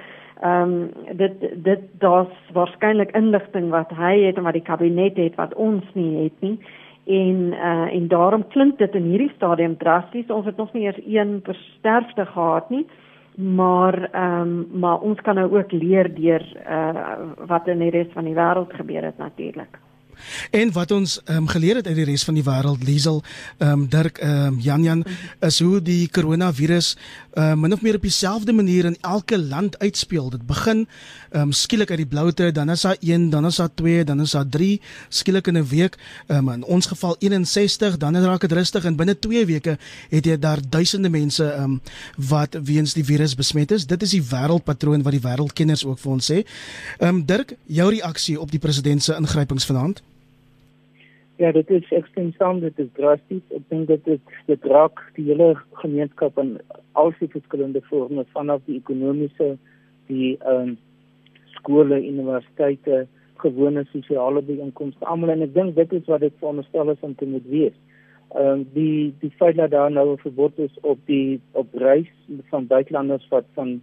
ehm 0.41 0.73
um, 0.73 0.91
dit 1.17 1.65
dit 1.65 1.81
daar's 1.99 2.37
waarskynlik 2.53 3.11
inligting 3.17 3.71
wat 3.71 3.91
hy 3.91 4.15
het 4.27 4.37
en 4.37 4.47
wat 4.49 4.57
die 4.57 4.69
kabinet 4.69 5.17
het 5.17 5.35
wat 5.35 5.55
ons 5.55 5.85
nie 5.95 6.25
het 6.25 6.41
nie. 6.41 6.57
En 7.07 7.53
uh, 7.53 7.95
en 7.95 8.09
daarom 8.09 8.49
klink 8.49 8.79
dit 8.79 8.95
in 8.95 9.11
hierdie 9.13 9.33
stadium 9.35 9.77
drasties 9.77 10.31
ons 10.31 10.47
het 10.47 10.57
nog 10.57 10.73
nie 10.73 10.83
eers 10.83 11.01
een 11.07 11.41
versterfte 11.45 12.27
gehad 12.27 12.71
nie. 12.71 12.87
Maar 13.37 14.09
ehm 14.13 14.41
um, 14.41 14.67
maar 14.81 15.01
ons 15.01 15.21
kan 15.21 15.35
nou 15.35 15.57
ook 15.59 15.73
leer 15.73 16.15
deur 16.15 16.47
uh, 16.71 17.15
wat 17.47 17.69
in 17.69 17.79
die 17.79 17.91
res 17.91 18.13
van 18.13 18.25
die 18.25 18.35
wêreld 18.35 18.73
gebeur 18.73 19.05
het 19.05 19.19
natuurlik 19.19 19.79
En 20.51 20.73
wat 20.73 20.91
ons 20.91 21.21
ehm 21.25 21.37
um, 21.37 21.49
geleer 21.49 21.77
het 21.77 21.87
uit 21.87 21.97
die 21.97 22.05
res 22.05 22.25
van 22.25 22.35
die 22.35 22.45
wêreld, 22.45 22.85
Liesel, 22.85 23.23
ehm 23.59 23.71
um, 23.71 23.89
Dirk, 23.89 24.19
ehm 24.19 24.47
um, 24.47 24.61
Jan 24.61 24.83
Jan, 24.83 25.05
is 25.41 25.61
hoe 25.61 25.83
die 25.83 26.09
koronavirus 26.09 26.97
ehm 27.35 27.53
um, 27.53 27.61
min 27.61 27.73
of 27.73 27.83
meer 27.83 27.95
op 27.95 28.03
dieselfde 28.03 28.53
manier 28.53 28.85
in 28.85 28.97
elke 29.01 29.39
land 29.39 29.79
uitspeel. 29.79 30.31
Dit 30.31 30.47
begin 30.47 30.87
ehm 31.31 31.43
um, 31.43 31.53
skielik 31.53 31.91
uit 31.91 31.99
die 31.99 32.07
bloute, 32.07 32.53
dan 32.53 32.71
is 32.71 32.81
daar 32.81 32.97
1, 33.01 33.31
dan 33.31 33.47
is 33.47 33.57
daar 33.57 33.75
2, 33.75 34.05
dan 34.05 34.21
is 34.21 34.31
daar 34.31 34.49
3, 34.49 34.81
skielik 35.09 35.47
in 35.47 35.59
'n 35.59 35.67
week, 35.67 35.99
ehm 36.27 36.49
um, 36.49 36.55
in 36.55 36.65
ons 36.65 36.87
geval 36.87 37.17
61, 37.19 37.97
dan 37.97 38.17
raak 38.17 38.41
dit 38.41 38.53
rustig 38.53 38.85
en 38.85 38.97
binne 38.97 39.19
2 39.19 39.47
weke 39.47 39.79
het 40.09 40.25
jy 40.27 40.39
daar 40.39 40.59
duisende 40.69 41.09
mense 41.09 41.45
ehm 41.45 41.63
um, 41.63 41.81
wat 42.17 42.57
weens 42.63 42.93
die 42.93 43.05
virus 43.05 43.35
besmet 43.35 43.71
is. 43.71 43.87
Dit 43.87 44.03
is 44.03 44.11
die 44.11 44.23
wêreldpatroon 44.23 45.03
wat 45.03 45.13
die 45.13 45.23
wêreldkenners 45.23 45.85
ook 45.85 45.99
vir 45.99 46.13
ons 46.13 46.31
sê. 46.33 46.45
Ehm 46.99 47.09
um, 47.09 47.27
Dirk, 47.27 47.55
jou 47.67 47.91
reaksie 47.91 48.41
op 48.41 48.51
die 48.51 48.59
president 48.59 49.03
se 49.03 49.15
ingrypings 49.15 49.65
vanaand? 49.65 50.03
Ja, 51.41 51.53
dit 51.53 51.71
is 51.71 51.93
ekstreem, 51.97 52.59
dit 52.61 52.79
is 52.83 52.89
drasties. 52.99 53.45
Ek 53.57 53.63
dink 53.73 53.87
dit 53.89 54.03
dit 54.05 54.35
dit 54.45 54.67
raak 54.69 55.01
die 55.17 55.25
hele 55.31 55.55
gemeenskap 55.81 56.37
en 56.43 56.51
al 57.01 57.15
die 57.17 57.31
verskillende 57.33 57.81
vorme 57.87 58.27
vanaf 58.35 58.61
die 58.67 58.77
ekonomiese, 58.77 59.55
die 60.13 60.35
ehm 60.37 60.75
um, 60.75 60.77
skole, 61.55 61.97
universiteite, 61.97 63.07
gewone 63.41 63.87
sosiale 63.89 64.45
byeenkomste, 64.45 65.09
almal 65.09 65.33
en 65.33 65.49
ek 65.49 65.57
dink 65.57 65.81
dit 65.81 65.97
is 66.03 66.07
wat 66.13 66.21
dit 66.27 66.37
veronderstel 66.45 66.93
is 66.93 67.09
om 67.09 67.17
te 67.17 67.33
moet 67.33 67.49
wees. 67.57 67.77
Ehm 68.37 68.61
um, 68.61 68.69
die 68.77 69.09
die 69.25 69.35
feit 69.41 69.57
dat 69.57 69.73
daar 69.73 69.91
nou 69.97 70.11
'n 70.13 70.25
verbod 70.29 70.61
is 70.69 70.81
op 70.83 71.01
die 71.09 71.41
op 71.53 71.73
reis 71.89 72.13
van 72.53 72.67
buitelanders 72.67 73.29
wat 73.33 73.49
van 73.55 73.79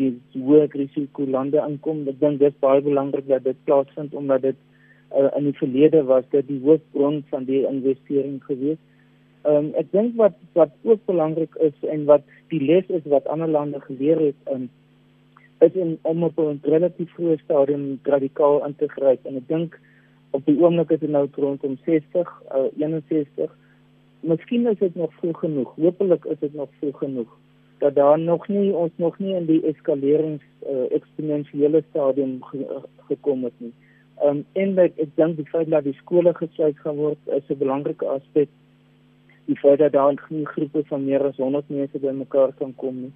die 0.00 0.14
hoë 0.32 0.70
risiko 0.72 1.28
lande 1.28 1.60
aankom, 1.60 2.06
ek 2.08 2.20
dink 2.20 2.38
dit 2.38 2.48
is 2.48 2.62
baie 2.64 2.80
belangrik 2.80 3.28
dat 3.28 3.44
dit 3.44 3.64
plaasvind 3.64 4.14
omdat 4.14 4.42
dit 4.42 4.56
uh, 5.16 5.30
in 5.36 5.48
die 5.48 5.58
verlede 5.58 6.04
was 6.04 6.24
dit 6.30 6.46
die 6.48 6.60
hoofbron 6.64 7.22
van 7.30 7.44
die 7.44 7.62
investering 7.66 8.40
gewees. 8.44 8.80
Ehm 9.42 9.56
um, 9.56 9.72
ek 9.80 9.90
dink 9.92 10.16
wat 10.20 10.36
wat 10.52 10.72
ook 10.82 11.04
belangrik 11.10 11.54
is 11.68 11.88
en 11.90 12.04
wat 12.10 12.22
die 12.52 12.62
les 12.64 12.88
is 12.88 13.04
wat 13.04 13.26
ander 13.26 13.48
lande 13.48 13.80
geleer 13.80 14.20
het, 14.20 14.52
um, 14.52 14.70
is 15.64 15.74
in 15.74 15.98
om 16.02 16.24
op 16.24 16.38
'n 16.38 16.60
relatief 16.62 17.10
vroeë 17.16 17.40
stadium 17.44 17.98
radikaal 18.02 18.64
in 18.66 18.76
te 18.76 18.88
gryp 18.88 19.26
en 19.26 19.36
ek 19.36 19.48
dink 19.48 19.80
op 20.30 20.46
die 20.46 20.58
oomblik 20.60 20.90
is 20.90 21.00
dit 21.00 21.10
nou 21.10 21.28
rondom 21.36 21.76
60 21.84 22.32
uh, 22.54 22.66
61 22.76 23.50
Miskien 24.24 24.66
is 24.66 24.78
dit 24.78 24.94
nog 24.94 25.12
vroeg 25.14 25.38
genoeg. 25.38 25.74
Hoopelik 25.76 26.24
is 26.24 26.38
dit 26.38 26.54
nog 26.54 26.68
vroeg 26.78 26.98
genoeg 26.98 27.28
dat 27.78 27.94
daar 27.94 28.18
nog 28.18 28.48
nie 28.48 28.72
ons 28.72 28.92
nog 28.96 29.18
nie 29.18 29.34
in 29.34 29.46
die 29.46 29.60
eskalerings 29.68 30.44
uh, 30.70 30.84
eksponensiële 30.96 31.82
stadium 31.90 32.38
ge, 32.42 32.80
gekom 33.08 33.44
het 33.44 33.52
nie. 33.56 33.72
Ehm 34.22 34.28
um, 34.28 34.44
en 34.52 34.78
ek, 34.78 34.98
ek 35.02 35.16
dink 35.18 35.36
die 35.36 35.48
feit 35.50 35.70
dat 35.70 35.84
die 35.84 35.96
skole 35.98 36.34
gesluit 36.34 36.78
gaan 36.82 36.96
word 36.96 37.18
is 37.36 37.48
'n 37.50 37.58
belangrike 37.58 38.06
aspek. 38.06 38.48
Die 39.46 39.58
feit 39.58 39.78
dat 39.78 39.92
daar 39.92 40.14
nie 40.28 40.46
groepe 40.46 40.84
van 40.90 41.04
meer 41.04 41.24
as 41.26 41.36
100 41.36 41.68
mense 41.68 41.98
bymekaar 41.98 42.52
kan 42.58 42.74
kom 42.76 43.00
nie. 43.00 43.12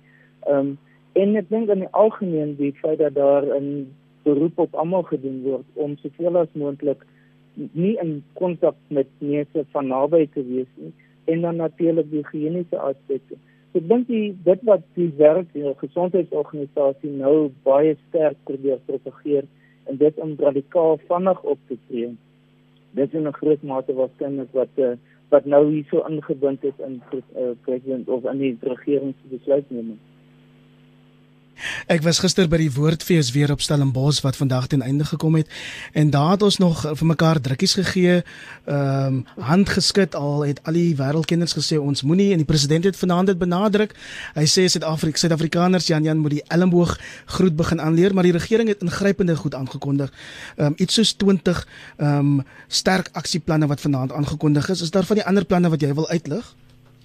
Ehm 0.46 0.58
um, 0.58 0.78
en 1.12 1.36
ek 1.36 1.48
dink 1.48 1.70
in 1.70 1.84
die 1.86 1.94
algemeen 2.02 2.56
die 2.56 2.72
feit 2.82 2.98
dat 2.98 3.14
daar 3.14 3.44
'n 3.60 3.94
beroep 4.22 4.58
op 4.58 4.74
almal 4.74 5.02
gedoen 5.02 5.42
word 5.42 5.66
om 5.74 5.96
soveel 5.96 6.36
as 6.36 6.52
moontlik 6.52 7.06
nie 7.54 7.96
in 8.02 8.24
kontak 8.34 8.76
met 8.88 9.06
mense 9.18 9.64
van 9.72 9.86
naby 9.86 10.26
te 10.34 10.42
wees 10.46 10.72
nie 10.74 10.92
en 11.24 11.40
dan 11.40 11.56
natuurlik 11.56 12.10
die 12.10 12.24
higiëniese 12.24 12.78
aspekte. 12.78 13.36
So 13.72 13.78
ek 13.78 13.88
dink 13.88 14.06
die 14.08 14.36
dit 14.44 14.60
wat 14.68 14.84
die 14.94 15.10
werk 15.16 15.50
die 15.52 15.74
gesondheidsorganisasie 15.80 17.10
nou 17.10 17.50
baie 17.62 17.96
sterk 18.08 18.36
probeer 18.44 18.78
propageer 18.86 19.44
en 19.88 19.96
dit 19.96 20.18
om 20.20 20.34
radikaal 20.38 20.98
vinnig 21.08 21.42
op 21.42 21.58
te 21.66 21.76
tree. 21.88 22.16
Dit 22.90 23.14
is 23.14 23.20
'n 23.20 23.38
groot 23.40 23.62
mate 23.62 23.94
waarskynlik 23.94 24.52
wat 24.52 24.72
uh, 24.76 24.92
wat 25.28 25.44
nou 25.44 25.72
hierso 25.72 26.04
ingebind 26.08 26.64
is 26.64 26.78
in 26.86 27.02
uh, 27.12 27.50
president 27.60 28.08
of 28.08 28.24
in 28.24 28.38
die 28.38 28.56
regering 28.60 29.14
se 29.20 29.36
besluitneming. 29.36 29.98
Ek 31.88 32.02
was 32.04 32.18
gister 32.20 32.44
by 32.52 32.58
die 32.60 32.72
woordfees 32.74 33.30
weer 33.32 33.48
op 33.48 33.62
Stellenbosch 33.64 34.18
wat 34.20 34.36
vandag 34.36 34.66
ten 34.68 34.82
einde 34.84 35.06
gekom 35.08 35.38
het 35.38 35.48
en 35.96 36.10
daar 36.12 36.34
het 36.34 36.42
ons 36.44 36.58
nog 36.60 36.82
vir 36.84 37.06
mekaar 37.08 37.40
drukkies 37.40 37.78
gegee, 37.78 38.18
ehm 38.68 39.06
um, 39.06 39.22
hand 39.40 39.72
geskud 39.72 40.12
al 40.14 40.44
het 40.44 40.60
al 40.68 40.76
die 40.76 40.92
wêreldkenners 40.98 41.56
gesê 41.56 41.80
ons 41.80 42.04
moenie 42.04 42.28
en 42.34 42.44
die 42.44 42.48
president 42.50 42.84
het 42.84 42.96
vanaand 42.96 43.32
dit 43.32 43.40
benadruk. 43.40 43.96
Hy 44.36 44.44
sê 44.44 44.66
Suid-Afrika, 44.68 45.16
Suid-Afrikaners 45.24 45.88
Jan 45.88 46.04
Jan 46.04 46.20
moet 46.20 46.36
die 46.36 46.44
elmboog 46.52 46.98
groet 47.24 47.56
begin 47.56 47.80
aanleer, 47.80 48.14
maar 48.14 48.28
die 48.28 48.36
regering 48.36 48.68
het 48.68 48.84
ingrypende 48.84 49.36
goed 49.36 49.54
aangekondig. 49.54 50.12
Ehm 50.56 50.66
um, 50.66 50.74
iets 50.76 51.00
soos 51.00 51.16
20 51.16 51.66
ehm 51.96 52.18
um, 52.18 52.44
sterk 52.68 53.08
aksieplanne 53.12 53.66
wat 53.66 53.80
vanaand 53.80 54.12
aangekondig 54.12 54.68
is. 54.68 54.82
Is 54.82 54.90
daar 54.90 55.08
van 55.08 55.16
die 55.16 55.24
ander 55.24 55.44
planne 55.44 55.68
wat 55.72 55.80
jy 55.80 55.94
wil 55.94 56.08
uitlig? 56.08 56.54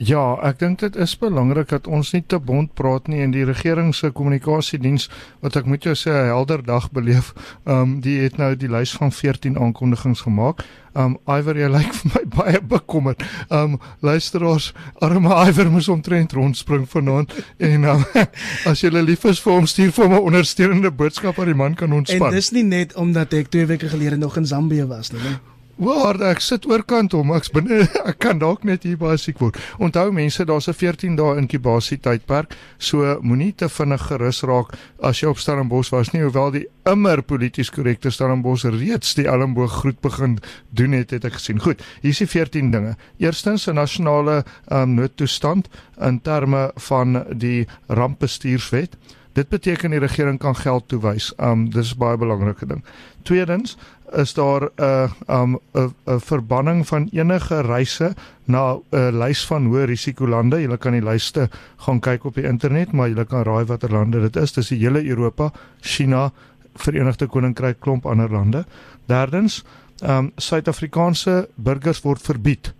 Ja, 0.03 0.35
ek 0.43 0.57
dink 0.59 0.81
dit 0.81 0.95
is 0.99 1.13
belangrik 1.19 1.69
dat 1.71 1.87
ons 1.87 2.11
nie 2.11 2.23
te 2.27 2.39
bond 2.41 2.73
praat 2.75 3.07
nie 3.07 3.21
en 3.23 3.31
die 3.31 3.45
regering 3.47 3.93
se 3.95 4.09
kommunikasiediens 4.11 5.05
wat 5.45 5.55
ek 5.59 5.67
moet 5.69 5.85
jou 5.87 5.93
sê 5.95 6.11
'n 6.11 6.31
helder 6.33 6.63
dag 6.63 6.89
beleef. 6.91 7.33
Ehm 7.63 7.81
um, 7.81 8.01
die 8.01 8.19
het 8.19 8.37
nou 8.37 8.55
die 8.55 8.67
lys 8.67 8.91
van 8.91 9.11
14 9.11 9.57
aankondigings 9.57 10.21
gemaak. 10.21 10.65
Ehm 10.95 11.15
um, 11.15 11.37
Iver 11.37 11.55
jy 11.55 11.69
lyk 11.69 11.93
vir 11.93 12.11
my 12.15 12.23
baie 12.37 12.61
bekommerd. 12.61 13.23
Ehm 13.49 13.73
um, 13.73 13.79
luisteraars, 14.01 14.73
arme 14.99 15.47
Iver 15.47 15.71
moes 15.71 15.87
omtrent 15.87 16.33
rondspring 16.33 16.89
vanaand 16.89 17.31
en 17.57 17.83
um, 17.83 18.03
as 18.71 18.81
jy 18.81 18.89
lief 18.89 19.23
is 19.23 19.39
vir 19.39 19.53
hom 19.53 19.65
stuur 19.65 19.91
vir 19.91 20.05
hom 20.05 20.13
'n 20.13 20.27
ondersteunende 20.33 20.91
boodskap 20.91 21.35
dat 21.35 21.45
die 21.45 21.55
man 21.55 21.75
kan 21.75 21.93
ontspan. 21.93 22.27
En 22.27 22.33
dis 22.33 22.51
nie 22.51 22.63
net 22.63 22.95
omdat 22.95 23.33
ek 23.33 23.47
2 23.49 23.65
weke 23.65 23.89
gelede 23.89 24.17
nog 24.17 24.37
in 24.37 24.45
Zambië 24.45 24.85
was 24.85 25.11
nie. 25.11 25.21
nie? 25.21 25.52
Waar 25.81 26.19
ek 26.29 26.37
sit 26.45 26.67
oorkant 26.69 27.15
hom, 27.17 27.31
ek's 27.33 27.49
binne 27.49 27.79
ek 28.09 28.19
kan 28.21 28.37
dalk 28.37 28.61
net 28.67 28.83
hier 28.85 28.97
baie 29.01 29.17
siek 29.17 29.39
word. 29.41 29.57
Onthou 29.81 30.11
mense, 30.13 30.45
daar's 30.45 30.69
'n 30.69 30.77
14 30.77 31.15
dae 31.17 31.37
inkubasie 31.41 31.97
tydperk, 31.97 32.53
so 32.77 33.17
moenie 33.21 33.55
te 33.57 33.65
vinnig 33.69 34.05
gerus 34.05 34.43
raak 34.45 34.77
as 35.01 35.23
jy 35.23 35.31
op 35.33 35.41
Stellenbosch 35.41 35.89
was 35.91 36.13
nie, 36.13 36.21
hoewel 36.21 36.51
die 36.51 36.67
immer 36.85 37.23
polities 37.23 37.71
korrekte 37.73 38.11
Stellenbosch 38.11 38.65
reeds 38.69 39.15
die 39.17 39.25
Elmboog 39.25 39.81
groet 39.81 39.99
begin 40.01 40.37
doen 40.69 40.93
het, 40.93 41.09
het 41.11 41.25
ek 41.25 41.39
gesien. 41.39 41.59
Goed, 41.59 41.81
hier 42.01 42.13
is 42.13 42.21
die 42.21 42.29
14 42.29 42.71
dinge. 42.71 42.95
Eerstens 43.17 43.67
'n 43.67 43.73
nasionale 43.73 44.43
um, 44.69 44.93
noodtoestand 44.93 45.69
in 45.97 46.21
terme 46.21 46.71
van 46.75 47.25
die 47.33 47.65
rampbestuurswet. 47.87 48.97
Dit 49.33 49.49
beteken 49.49 49.89
die 49.89 49.99
regering 49.99 50.37
kan 50.39 50.55
geld 50.55 50.87
toewys. 50.87 51.33
Um 51.41 51.69
dis 51.69 51.93
'n 51.93 51.97
baie 51.97 52.17
belangrike 52.17 52.65
ding. 52.65 52.83
Tweedens 53.23 53.77
is 54.13 54.33
daar 54.33 54.61
'n 54.61 54.71
uh, 54.81 55.11
um 55.27 55.59
'n 55.73 55.93
'n 56.05 56.19
verbanning 56.19 56.87
van 56.87 57.09
enige 57.11 57.61
reise 57.61 58.13
na 58.45 58.77
'n 58.91 59.17
lys 59.17 59.45
van 59.45 59.65
hoë 59.65 59.85
risikolande. 59.85 60.61
Jy 60.61 60.77
kan 60.77 60.91
die 60.91 61.01
lyste 61.01 61.49
gaan 61.77 61.99
kyk 61.99 62.25
op 62.25 62.35
die 62.35 62.43
internet, 62.43 62.91
maar 62.91 63.09
jy 63.09 63.25
kan 63.25 63.43
raai 63.43 63.65
watter 63.65 63.91
lande 63.91 64.19
dit 64.21 64.35
is. 64.35 64.53
Dis 64.53 64.67
die 64.67 64.79
hele 64.79 65.05
Europa, 65.05 65.51
China, 65.81 66.31
Verenigde 66.75 67.27
Koninkryk, 67.27 67.79
klomp 67.79 68.05
ander 68.05 68.29
lande. 68.29 68.65
Derdens, 69.05 69.63
um 70.01 70.31
Suid-Afrikaanse 70.35 71.47
burgers 71.55 72.01
word 72.01 72.21
verbied 72.21 72.73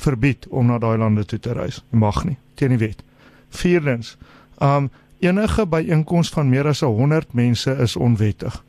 verbied 0.00 0.46
om 0.48 0.66
na 0.66 0.78
daai 0.78 0.98
lande 0.98 1.24
toe 1.24 1.38
te 1.38 1.52
reis. 1.52 1.82
Jy 1.90 1.98
mag 1.98 2.24
nie 2.24 2.36
teen 2.54 2.68
die 2.68 2.80
wet. 2.80 3.02
Vierdens, 3.50 4.16
um 4.60 4.90
enige 5.20 5.66
byeenkoms 5.66 6.30
van 6.32 6.48
meer 6.48 6.66
as 6.66 6.80
100 6.80 7.34
mense 7.36 7.70
is 7.82 7.96
onwettig. 7.96 8.62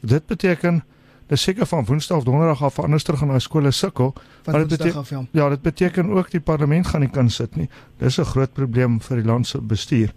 Dit 0.00 0.26
beteken 0.26 0.82
dis 1.26 1.42
seker 1.42 1.66
van 1.66 1.84
Woensdag 1.84 2.16
of 2.16 2.24
Donderdag 2.24 2.62
af 2.62 2.78
anders 2.78 3.02
terug 3.02 3.22
aan 3.22 3.40
skole 3.40 3.70
sukkel. 3.70 4.14
Maar 4.44 4.58
dit 4.58 4.68
beteken 4.68 4.98
af, 4.98 5.10
ja. 5.10 5.24
ja, 5.30 5.48
dit 5.48 5.62
beteken 5.62 6.10
ook 6.10 6.30
die 6.30 6.40
parlement 6.40 6.86
gaan 6.86 7.00
nie 7.00 7.10
kan 7.10 7.30
sit 7.30 7.56
nie. 7.56 7.68
Dis 7.98 8.18
'n 8.18 8.24
groot 8.24 8.52
probleem 8.52 9.00
vir 9.00 9.16
die 9.16 9.26
land 9.26 9.46
se 9.46 9.60
bestuur. 9.60 10.12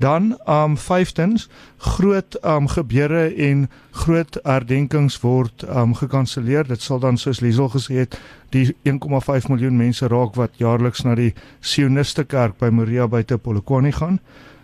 Dan 0.00 0.38
um 0.48 0.78
vyftens 0.78 1.48
groot 1.76 2.38
um 2.44 2.68
gebeure 2.68 3.34
en 3.36 3.68
groot 3.90 4.38
herdenkings 4.42 5.20
word 5.20 5.64
um 5.68 5.94
gekanselleer. 5.94 6.64
Dit 6.68 6.82
sal 6.82 6.98
dan 6.98 7.18
soos 7.18 7.40
Liesel 7.40 7.68
gesê 7.68 7.94
het, 7.94 8.20
die 8.48 8.76
1,5 8.82 9.48
miljoen 9.48 9.76
mense 9.76 10.08
raak 10.08 10.34
wat 10.34 10.50
jaarliks 10.56 11.04
na 11.04 11.14
die 11.14 11.34
Sioniste 11.60 12.24
kerk 12.24 12.58
by 12.58 12.68
Moria 12.68 13.08
buite 13.08 13.38
Polokwane 13.38 13.92
gaan. 13.92 14.20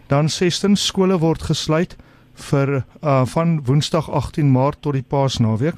Dan 0.06 0.28
sestens 0.28 0.86
skole 0.86 1.18
word 1.18 1.42
gesluit 1.42 1.96
vir 2.34 2.84
uh 3.02 3.24
van 3.26 3.60
Woensdag 3.64 4.10
18 4.10 4.50
Maart 4.50 4.80
tot 4.80 4.92
die 4.92 5.04
Paasnaweek 5.04 5.76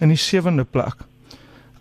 in 0.00 0.08
die 0.08 0.20
sewende 0.20 0.64
plek. 0.64 1.06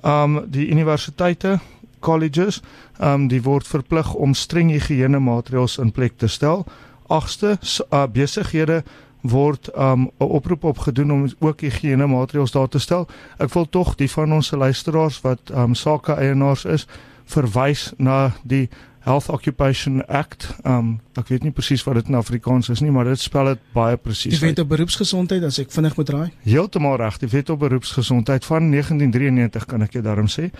Um 0.03 0.43
die 0.47 0.69
universiteite, 0.71 1.59
colleges, 1.99 2.61
um 2.99 3.27
die 3.27 3.41
word 3.43 3.67
verplig 3.67 4.13
om 4.13 4.33
streng 4.33 4.71
higiëne 4.71 5.19
maatreëls 5.19 5.77
in 5.79 5.91
plek 5.91 6.17
te 6.17 6.27
stel. 6.27 6.65
Agste 7.07 7.57
uh, 7.57 8.05
besighede 8.07 8.83
word 9.21 9.69
um 9.75 10.11
'n 10.19 10.23
oproep 10.23 10.63
opgedoen 10.63 11.11
om 11.11 11.27
ook 11.39 11.61
higiëne 11.61 12.07
maatreëls 12.07 12.51
daar 12.51 12.69
te 12.69 12.79
stel. 12.79 13.07
Ek 13.37 13.53
wil 13.53 13.69
tog 13.69 13.95
die 13.95 14.11
van 14.11 14.33
ons 14.33 14.51
luisteraars 14.51 15.21
wat 15.21 15.51
um 15.51 15.75
sake 15.75 16.13
eienaars 16.13 16.65
is 16.65 16.87
verwys 17.25 17.93
na 17.97 18.31
die 18.43 18.69
Health 19.09 19.29
Occupation 19.29 20.05
Act. 20.05 20.55
Um 20.63 20.99
ek 21.17 21.31
weet 21.33 21.45
nie 21.47 21.51
presies 21.55 21.81
wat 21.87 21.97
dit 21.97 22.11
in 22.11 22.17
Afrikaans 22.19 22.69
is 22.69 22.83
nie, 22.85 22.91
maar 22.93 23.07
dit 23.09 23.19
spel 23.19 23.47
dit 23.49 23.63
baie 23.73 23.97
presies. 23.97 24.35
Die 24.37 24.43
wet 24.43 24.61
op 24.61 24.69
beroepsgesondheid 24.69 25.47
as 25.47 25.57
ek 25.63 25.73
vinnig 25.73 25.95
moet 25.97 26.11
raai. 26.13 26.27
Heeltemal 26.45 26.99
reg, 27.01 27.17
die 27.23 27.31
wet 27.31 27.49
op 27.49 27.63
beroepsgesondheid 27.63 28.45
van 28.45 28.69
1993 28.69 29.65
kan 29.71 29.87
ek 29.87 29.97
jou 29.97 30.03
daarom 30.05 30.29
sê. 30.29 30.51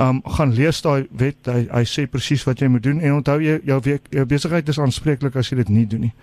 Um 0.00 0.22
gaan 0.38 0.56
lees 0.56 0.80
daai 0.86 1.04
wet, 1.20 1.52
hy, 1.52 1.66
hy 1.68 1.84
sê 1.84 2.06
presies 2.08 2.46
wat 2.48 2.64
jy 2.64 2.70
moet 2.72 2.86
doen 2.88 3.02
en 3.04 3.18
onthou 3.20 3.36
jy 3.44 3.58
jou 3.68 3.78
week 3.90 4.08
jou 4.16 4.24
besigheid 4.32 4.72
is 4.72 4.80
aanspreeklik 4.80 5.36
as 5.36 5.52
jy 5.52 5.60
dit 5.60 5.74
nie 5.76 5.84
doen 5.84 6.08
nie. 6.08 6.14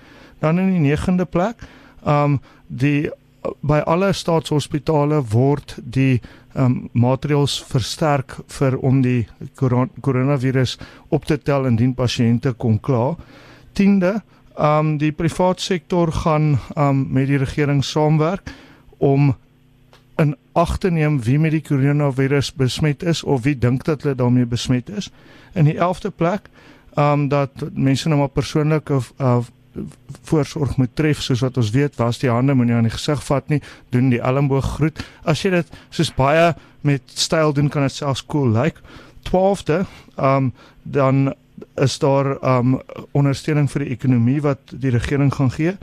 Dan 0.41 0.57
in 0.63 0.73
die 0.73 0.81
9de 0.89 1.29
plek, 1.29 1.61
um 2.01 2.39
die 2.65 3.11
by 3.61 3.81
alle 3.85 4.13
staatshospitale 4.13 5.21
word 5.31 5.75
die 5.79 6.21
um, 6.55 6.89
maatreëls 6.93 7.57
versterk 7.69 8.37
vir 8.57 8.77
om 8.77 9.01
die 9.05 9.27
koronavirus 9.55 10.77
op 11.09 11.25
te 11.25 11.37
tel 11.37 11.67
indien 11.69 11.95
pasiënte 11.95 12.53
kon 12.57 12.79
kla. 12.79 13.15
10de, 13.75 14.15
um 14.55 14.97
die 14.97 15.11
private 15.11 15.61
sektor 15.61 16.11
gaan 16.11 16.55
um 16.79 17.07
met 17.11 17.27
die 17.27 17.39
regering 17.41 17.83
saamwerk 17.83 18.53
om 18.97 19.33
in 20.17 20.35
ag 20.55 20.77
te 20.77 20.89
neem 20.89 21.19
wie 21.23 21.39
met 21.39 21.51
die 21.51 21.63
koronavirus 21.63 22.53
besmet 22.55 23.03
is 23.03 23.23
of 23.23 23.43
wie 23.43 23.57
dink 23.59 23.83
dat 23.83 24.03
hulle 24.03 24.15
daarmee 24.15 24.45
besmet 24.47 24.89
is. 24.89 25.11
In 25.53 25.67
die 25.67 25.75
11de 25.75 26.11
plek, 26.15 26.47
um 26.95 27.27
dat 27.27 27.51
mense 27.73 28.07
nou 28.07 28.19
maar 28.19 28.31
persoonlike 28.31 29.01
uh, 29.19 29.41
voorsorg 30.23 30.77
moet 30.77 30.95
tref 30.95 31.21
soos 31.21 31.39
wat 31.39 31.57
ons 31.57 31.69
weet. 31.69 31.95
Was 31.95 32.19
die 32.19 32.29
hande 32.29 32.53
moenie 32.53 32.75
aan 32.75 32.89
die 32.89 32.95
gesig 32.97 33.23
vat 33.23 33.49
nie. 33.49 33.61
Doen 33.89 34.09
die 34.09 34.21
elmboog 34.21 34.75
groet. 34.77 35.01
As 35.23 35.41
jy 35.43 35.49
dit 35.49 35.67
soos 35.89 36.13
baie 36.13 36.53
met 36.81 37.01
styl 37.13 37.53
doen 37.53 37.69
kan 37.69 37.81
dit 37.81 37.91
selfs 37.91 38.25
cool 38.25 38.49
lyk. 38.49 38.75
Like. 38.75 38.81
12de 39.25 39.85
um 40.15 40.53
dan 40.83 41.35
is 41.75 41.97
daar 41.99 42.57
um 42.57 42.81
ondersteuning 43.11 43.71
vir 43.71 43.85
die 43.85 43.93
ekonomie 43.95 44.41
wat 44.41 44.59
die 44.71 44.91
regering 44.91 45.33
gaan 45.33 45.51
gee. 45.51 45.77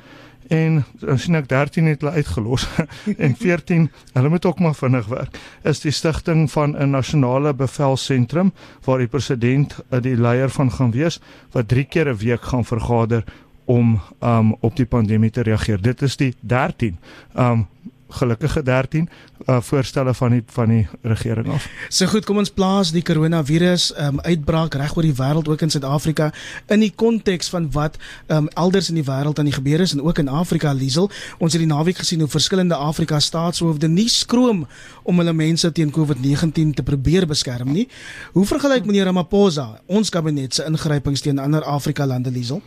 En 0.53 0.83
dan 1.01 1.19
sien 1.19 1.39
ek 1.39 1.49
13 1.49 1.87
het 1.89 2.03
hulle 2.03 2.13
uitgelos. 2.13 2.67
En 3.25 3.37
14 3.37 3.91
hulle 4.13 4.29
moet 4.29 4.47
ook 4.47 4.59
maar 4.59 4.75
vinnig 4.75 5.07
werk. 5.07 5.39
Is 5.63 5.81
die 5.81 5.91
stigting 5.91 6.51
van 6.51 6.77
'n 6.77 6.91
nasionale 6.91 7.55
bevelsentrum 7.55 8.53
waar 8.85 8.99
die 8.99 9.09
president 9.09 9.79
die 10.01 10.17
leier 10.17 10.51
van 10.51 10.73
gaan 10.73 10.91
wees 10.91 11.21
wat 11.51 11.69
3 11.69 11.85
keer 11.85 12.09
'n 12.09 12.17
week 12.17 12.43
gaan 12.43 12.65
vergader 12.65 13.25
om 13.73 14.01
um 14.21 14.55
op 14.61 14.77
die 14.77 14.87
pandemie 14.87 15.31
te 15.31 15.43
reageer. 15.43 15.81
Dit 15.83 16.03
is 16.03 16.17
die 16.21 16.35
13 16.41 16.99
um 17.37 17.67
gelukkige 18.13 18.63
13 18.63 19.09
uh, 19.47 19.61
voorstelle 19.61 20.15
van 20.15 20.31
die 20.31 20.43
van 20.47 20.69
die 20.69 20.89
regering 21.03 21.49
af. 21.49 21.69
So 21.89 22.07
goed, 22.07 22.25
kom 22.25 22.37
ons 22.37 22.51
plaas 22.53 22.93
die 22.93 23.03
koronavirus 23.03 23.91
um, 23.99 24.21
uitbraak 24.21 24.77
reg 24.81 24.95
oor 24.97 25.07
die 25.07 25.17
wêreld 25.17 25.49
ook 25.49 25.65
in 25.65 25.73
Suid-Afrika 25.73 26.31
in 26.67 26.85
die 26.85 26.93
konteks 26.95 27.49
van 27.53 27.71
wat 27.73 27.97
um, 28.29 28.49
elders 28.49 28.91
in 28.93 29.01
die 29.01 29.07
wêreld 29.07 29.41
aan 29.41 29.49
die 29.49 29.57
gebeur 29.57 29.81
is 29.81 29.97
en 29.97 30.03
ook 30.03 30.21
in 30.23 30.29
Afrika 30.29 30.73
Liesel. 30.77 31.11
Ons 31.39 31.57
het 31.57 31.63
die 31.65 31.71
naweek 31.71 32.03
gesien 32.03 32.21
hoe 32.21 32.31
verskillende 32.31 32.77
Afrika 32.77 33.21
staatshoofde 33.21 33.89
nie 33.89 34.09
skroom 34.13 34.67
om 35.03 35.19
hulle 35.19 35.33
mense 35.33 35.73
teen 35.73 35.93
COVID-19 35.93 36.77
te 36.77 36.87
probeer 36.87 37.27
beskerm 37.27 37.73
nie. 37.73 37.89
Hoe 38.37 38.47
vergelyk 38.47 38.87
meneer 38.87 39.09
Ramaphosa 39.11 39.81
ons 39.87 40.13
kabinet 40.13 40.55
se 40.55 40.69
ingrypings 40.69 41.25
teen 41.25 41.41
ander 41.43 41.65
Afrika 41.65 42.07
lande 42.07 42.31
Liesel? 42.31 42.63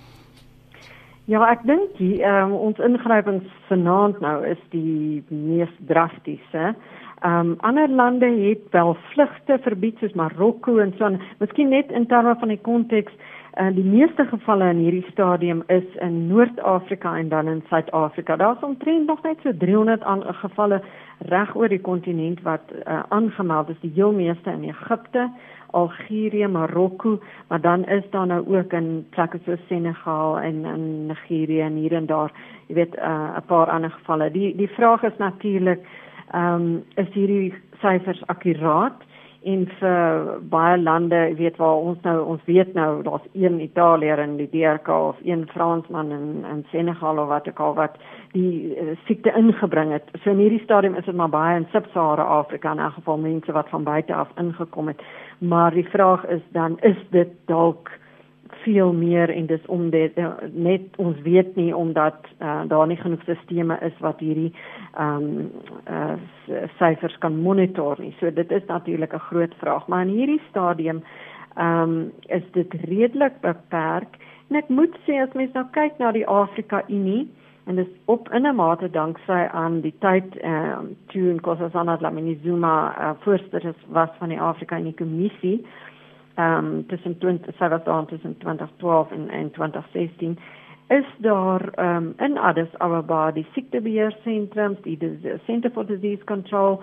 Ja, 1.26 1.40
ek 1.50 1.64
dink 1.66 1.96
die 1.98 2.20
ehm 2.22 2.52
um, 2.54 2.60
ons 2.68 2.82
ingrypings 2.86 3.46
vanaand 3.66 4.20
nou 4.22 4.36
is 4.46 4.60
die 4.70 5.24
mees 5.34 5.72
drastiese. 5.90 6.76
Ehm 7.26 7.40
um, 7.40 7.56
ander 7.66 7.90
lande 7.90 8.30
het 8.30 8.68
wel 8.76 8.94
vlugte 9.14 9.58
verbied 9.64 9.98
soos 9.98 10.14
Marokko 10.14 10.78
en 10.84 10.94
so. 11.00 11.10
Miskien 11.42 11.74
net 11.74 11.90
in 11.90 12.06
terme 12.12 12.36
van 12.44 12.54
die 12.54 12.62
konteks 12.62 13.18
uh, 13.58 13.72
die 13.74 13.88
meeste 13.88 14.28
gevalle 14.30 14.70
in 14.76 14.84
hierdie 14.86 15.10
stadium 15.16 15.64
is 15.74 15.98
in 16.06 16.28
Noord-Afrika 16.28 17.16
en 17.18 17.34
dan 17.34 17.50
in 17.50 17.64
Suid-Afrika. 17.72 18.36
Daar's 18.36 18.62
omtrent 18.62 19.08
nog 19.10 19.26
net 19.26 19.42
so 19.42 19.58
300 19.66 20.06
gevalle 20.44 20.82
reg 21.34 21.56
oor 21.56 21.74
die 21.74 21.82
kontinent 21.82 22.46
wat 22.46 22.70
uh, 22.86 23.02
aangemeld 23.10 23.74
is, 23.74 23.82
die 23.82 23.96
heel 23.98 24.14
meeste 24.14 24.52
in 24.52 24.70
Egipte. 24.70 25.32
Algerië, 25.76 26.48
Marokko, 26.48 27.20
maar 27.48 27.62
dan 27.62 27.86
is 27.86 28.04
daar 28.10 28.28
nou 28.28 28.58
ook 28.58 28.74
in 28.74 29.06
plekke 29.10 29.40
soos 29.46 29.60
Senegal 29.68 30.40
en 30.40 30.66
in 30.66 31.06
Nigerië 31.06 31.62
en 31.62 31.76
hier 31.76 31.94
en 31.94 32.06
daar, 32.06 32.32
jy 32.68 32.76
weet, 32.76 32.96
uh, 32.96 33.04
'n 33.04 33.42
uh, 33.42 33.48
paar 33.48 33.70
ander 33.70 33.92
gevalle. 33.92 34.32
Die 34.32 34.56
die 34.56 34.70
vraag 34.70 35.04
is 35.04 35.18
natuurlik, 35.18 35.84
ehm 36.32 36.54
um, 36.54 36.84
is 36.96 37.12
hierdie 37.14 37.54
syfers 37.82 38.24
akkuraat? 38.26 39.04
En 39.46 39.66
vir 39.80 40.30
baie 40.50 40.78
lande, 40.82 41.18
jy 41.30 41.36
weet 41.38 41.58
waar 41.62 41.82
ons 41.90 42.00
nou 42.06 42.16
ons 42.34 42.46
weet 42.50 42.74
nou 42.74 43.04
daar's 43.06 43.26
een 43.34 43.60
Italiër 43.62 44.20
in 44.24 44.38
die 44.40 44.50
DRK 44.50 44.90
of 44.90 45.20
een 45.24 45.46
Fransman 45.54 46.12
in 46.12 46.28
in 46.50 46.64
Senegal 46.72 47.22
of 47.22 47.30
wat 47.30 47.50
ek 47.52 47.60
al 47.62 47.76
wat 47.78 48.00
die 48.34 48.74
uh, 48.74 48.96
siekte 49.06 49.34
ingebring 49.38 49.94
het. 49.94 50.10
So 50.24 50.34
in 50.34 50.42
hierdie 50.42 50.64
stadium 50.64 50.98
is 50.98 51.06
dit 51.06 51.16
maar 51.16 51.30
baie 51.30 51.60
in 51.60 51.68
Sub-Sahara 51.72 52.26
Afrika 52.40 52.74
in 52.74 52.82
elk 52.84 52.98
geval 52.98 53.22
mense 53.22 53.52
wat 53.52 53.70
van 53.70 53.84
buite 53.84 54.14
af 54.14 54.34
ingekom 54.42 54.88
het. 54.88 55.06
Maar 55.40 55.72
die 55.78 55.88
vraag 55.94 56.26
is 56.26 56.42
dan 56.58 56.80
is 56.82 56.98
dit 57.12 57.32
dalk 57.46 57.92
veel 58.50 58.94
meer 58.94 59.30
en 59.30 59.46
dis 59.46 59.66
om 59.66 59.90
dit 59.90 60.18
uh, 60.18 60.32
net 60.52 60.98
ons 61.02 61.18
weet 61.22 61.56
nie 61.56 61.76
omdat 61.76 62.18
uh, 62.40 62.62
daar 62.68 62.88
nie 62.88 62.98
genoeg 62.98 63.24
sisteme 63.26 63.78
is 63.82 63.96
wat 64.00 64.20
hierdie 64.20 64.52
ehm 64.94 65.24
um, 65.24 65.52
uh, 65.90 66.16
syfers 66.78 67.18
kan 67.18 67.40
monitor 67.42 67.98
nie. 68.00 68.14
So 68.20 68.32
dit 68.32 68.52
is 68.52 68.66
natuurlik 68.68 69.14
'n 69.14 69.28
groot 69.30 69.56
vraag, 69.58 69.88
maar 69.88 70.02
in 70.02 70.14
hierdie 70.14 70.42
stadium 70.50 71.04
ehm 71.56 71.82
um, 71.82 72.12
is 72.28 72.44
dit 72.52 72.74
redelik 72.74 73.42
beperk. 73.42 74.18
En 74.50 74.56
ek 74.56 74.70
moet 74.70 74.96
sê 75.08 75.22
as 75.22 75.34
mens 75.34 75.54
nou 75.54 75.66
kyk 75.72 75.98
na 75.98 76.12
die 76.12 76.28
Afrika 76.28 76.84
Unie 76.88 77.30
en 77.66 77.76
dis 77.76 77.88
op 78.06 78.30
in 78.34 78.46
'n 78.48 78.56
mate 78.56 78.90
danksy 78.90 79.48
aan 79.52 79.82
die 79.82 79.96
tyd 80.00 80.38
ehm 80.38 80.80
um, 80.80 80.96
toe 81.08 81.34
Nkosazana 81.34 81.98
Dlamini 81.98 82.40
Zuma 82.44 82.96
uh, 83.00 83.12
voorsitter 83.20 83.74
was 83.88 84.10
van 84.18 84.30
die 84.30 84.42
Afrika 84.42 84.80
Unie 84.80 84.94
Kommissie 84.94 85.66
um, 86.38 86.86
tussen 86.88 87.18
20 87.18 87.56
sy 87.58 87.70
was 87.70 87.84
daar 87.84 88.06
tussen 88.06 88.38
2012 88.38 89.12
en, 89.12 89.30
en 89.30 89.52
2016 89.52 90.38
is 90.88 91.06
daar 91.18 91.70
ehm 91.76 91.96
um, 91.96 92.14
in 92.18 92.38
Addis 92.38 92.78
Ababa 92.78 93.32
die 93.32 93.48
siektebeheersentrum 93.54 94.78
die, 94.82 94.98
die 94.98 95.40
Center 95.46 95.72
for 95.72 95.86
Disease 95.86 96.24
Control 96.24 96.82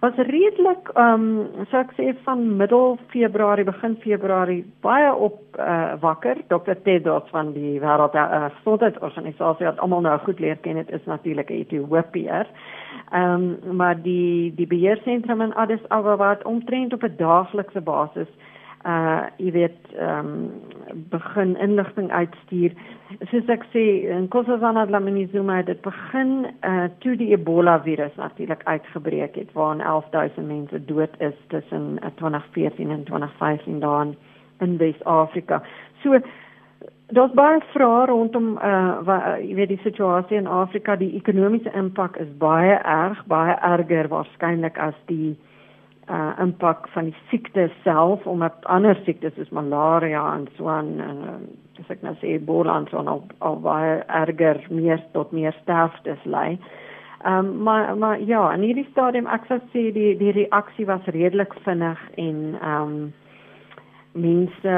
was 0.00 0.14
redelik 0.16 0.88
ehm 0.94 1.26
um, 1.28 1.66
so 1.70 1.76
ek 1.78 1.92
sê 1.98 2.14
van 2.24 2.56
middel 2.56 2.96
Februarie 3.12 3.64
begin 3.64 3.96
Februarie 4.00 4.64
baie 4.80 5.14
op 5.14 5.40
uh, 5.58 5.94
wakker. 6.00 6.40
Dr 6.48 6.74
Tedros 6.82 7.28
van 7.30 7.52
die 7.52 7.80
wêreld 7.80 8.14
uh, 8.14 8.48
gesondheidsorganisasie 8.56 9.66
wat 9.66 9.78
almal 9.78 10.00
nou 10.00 10.18
goed 10.24 10.40
leer 10.40 10.56
ken 10.56 10.80
dit 10.80 10.90
is 10.90 11.04
natuurlik 11.04 11.50
Ethiopiër. 11.50 12.48
Ehm 13.10 13.50
um, 13.68 13.76
maar 13.76 14.00
die 14.02 14.54
die 14.56 14.66
beheersentrum 14.66 15.40
in 15.40 15.54
Addis 15.54 15.84
Ababa 15.88 16.30
het 16.30 16.44
omtrent 16.44 16.92
op 16.92 17.04
'n 17.04 17.16
daaglikse 17.16 17.80
basis 17.80 18.28
uh 18.28 18.51
jy 19.38 19.50
weet 19.54 19.94
ehm 19.94 20.26
um, 20.26 20.50
begin 21.10 21.56
inligting 21.56 22.10
uitstuur. 22.10 22.72
Soos 23.30 23.48
ek 23.52 23.64
sê, 23.72 23.82
in 24.10 24.26
Kossazana 24.28 24.84
Dlamini-Zuma 24.86 25.60
het 25.60 25.68
dit 25.70 25.80
begin 25.84 26.46
uh 26.66 26.88
toe 27.04 27.16
die 27.16 27.30
Ebola 27.36 27.78
virus 27.84 28.14
natuurlik 28.16 28.64
uitgebreek 28.64 29.36
het 29.38 29.52
waar 29.52 29.76
11000 29.76 30.46
mense 30.46 30.84
dood 30.84 31.14
is 31.18 31.36
tussen 31.48 31.98
uh, 32.02 32.10
2014 32.16 32.90
en 32.90 33.04
2015 33.04 33.80
daar 33.80 34.06
in, 34.60 34.76
Wes-Afrika. 34.76 35.62
So 36.02 36.18
daar's 37.06 37.32
baie 37.38 37.62
vrae 37.72 38.06
rondom 38.06 38.58
uh 38.58 38.98
wat 39.06 39.38
jy 39.44 39.54
weet 39.54 39.74
die 39.76 39.82
situasie 39.86 40.36
in 40.36 40.46
Afrika, 40.46 40.96
die 40.96 41.14
ekonomiese 41.14 41.72
impak 41.72 42.16
is 42.16 42.36
baie 42.38 42.76
erg, 42.82 43.24
baie 43.26 43.56
erger 43.60 44.08
waarskynlik 44.08 44.78
as 44.78 44.98
die 45.06 45.36
uh 45.36 45.51
impak 46.42 46.88
van 46.88 47.04
die 47.04 47.16
siekte 47.30 47.70
self 47.82 48.26
omdat 48.26 48.64
ander 48.66 48.98
siektes 49.04 49.34
soos 49.34 49.50
malaria 49.54 50.22
en 50.34 50.48
so 50.56 50.68
aan 50.68 51.00
en 51.00 51.20
dis 51.76 51.90
ek 51.90 52.02
nou 52.02 52.14
sê 52.20 52.34
Ebola 52.36 52.76
en 52.80 52.88
so 52.90 52.98
aan 52.98 53.08
al, 53.08 53.22
al 53.38 53.60
baie 53.62 54.00
erger 54.08 54.60
meer 54.70 55.02
tot 55.12 55.32
meer 55.32 55.54
sterftes 55.62 56.24
lei. 56.24 56.58
Ehm 57.24 57.46
um, 57.46 57.62
maar 57.62 57.96
maar 57.96 58.20
ja, 58.20 58.52
in 58.54 58.66
hierdie 58.66 58.88
stadium 58.90 59.26
ek 59.26 59.46
sou 59.46 59.58
sê 59.72 59.88
die 59.94 60.16
die 60.18 60.32
reaksie 60.32 60.86
was 60.86 61.06
redelik 61.06 61.54
vinnig 61.64 62.00
en 62.16 62.38
ehm 62.60 62.82
um, 62.82 63.12
mense 64.12 64.72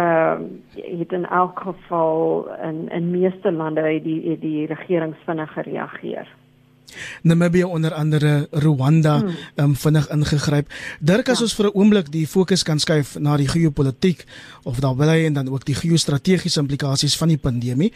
het 0.74 1.12
in 1.12 1.26
elk 1.26 1.60
geval 1.60 2.46
in 2.62 2.88
in 2.88 3.10
meeste 3.10 3.52
lande 3.52 4.00
die 4.02 4.38
die 4.38 4.66
regering 4.66 5.16
vinnig 5.24 5.52
gereageer. 5.52 6.28
Namibië 7.22 7.64
onder 7.64 7.94
andere 7.94 8.48
Rwanda 8.50 9.18
hmm. 9.18 9.36
um, 9.56 9.76
vinnig 9.76 10.08
ingegryp. 10.10 10.72
Dirk 11.00 11.28
as 11.28 11.38
ja. 11.38 11.44
ons 11.44 11.54
vir 11.54 11.66
'n 11.66 11.74
oomblik 11.74 12.10
die 12.12 12.26
fokus 12.26 12.62
kan 12.62 12.78
skuif 12.78 13.16
na 13.18 13.36
die 13.36 13.48
geopolitiek 13.48 14.24
of 14.62 14.80
daar 14.80 14.96
wil 14.96 15.08
hy 15.08 15.24
en 15.24 15.32
dan 15.32 15.48
ook 15.48 15.64
die 15.64 15.74
geostrategiese 15.74 16.60
implikasies 16.60 17.16
van 17.16 17.28
die 17.28 17.38
pandemie. 17.38 17.92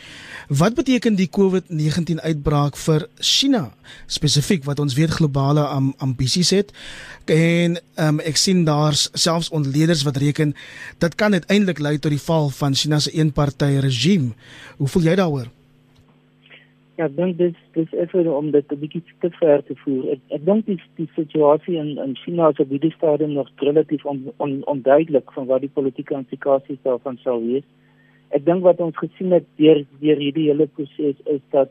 Wat 0.49 0.75
beteken 0.75 1.15
die 1.15 1.31
COVID-19 1.31 2.21
uitbraak 2.21 2.77
vir 2.77 3.09
China 3.19 3.73
spesifiek 4.07 4.65
wat 4.65 4.79
ons 4.79 4.95
weet 4.95 5.11
globale 5.11 5.65
um, 5.77 5.95
ambisies 5.99 6.51
het? 6.51 6.73
En 7.25 7.79
um, 7.97 8.21
ek 8.21 8.37
sien 8.37 8.65
daar's 8.65 9.09
selfs 9.13 9.49
ontleeders 9.49 10.03
wat 10.03 10.17
reken 10.17 10.55
dit 10.99 11.15
kan 11.15 11.33
uiteindelik 11.33 11.79
lei 11.79 11.99
tot 11.99 12.11
die 12.11 12.21
val 12.21 12.51
van 12.51 12.75
China 12.75 12.99
se 12.99 13.11
eenpartytjie 13.11 13.81
regime. 13.81 14.35
Hoe 14.77 14.89
voel 14.89 15.03
jy 15.03 15.15
daaroor? 15.15 15.58
Ja, 16.99 17.07
ek 17.07 17.13
dink 17.15 17.37
dit 17.39 17.59
dis 17.77 17.93
effe 18.03 18.25
om 18.27 18.49
dit 18.51 18.73
'n 18.75 18.79
bietjie 18.81 19.03
te 19.23 19.31
ver 19.39 19.63
te 19.63 19.75
voer. 19.83 20.07
Ek 20.15 20.21
ek 20.37 20.45
dink 20.45 20.67
die 20.67 20.79
die 20.97 21.07
situasie 21.15 21.77
in 21.79 21.91
in 22.05 22.17
China 22.17 22.49
is 22.51 22.59
op 22.59 22.73
hierdie 22.75 22.91
stadium 22.97 23.33
nog 23.33 23.49
relatief 23.57 24.05
on, 24.05 24.33
on, 24.39 24.65
onduidelik 24.67 25.31
van 25.33 25.47
wat 25.47 25.61
die 25.61 25.71
politieke 25.79 26.15
implikasies 26.15 26.83
daarvan 26.83 27.19
sal 27.23 27.41
wees. 27.41 27.63
Ek 28.31 28.45
dink 28.45 28.63
wat 28.67 28.81
ons 28.81 28.99
gesien 28.99 29.31
het 29.31 29.47
deur 29.57 29.85
deur 30.01 30.19
hierdie 30.25 30.49
hele 30.51 30.67
proses 30.67 31.23
is 31.27 31.41
dat 31.51 31.71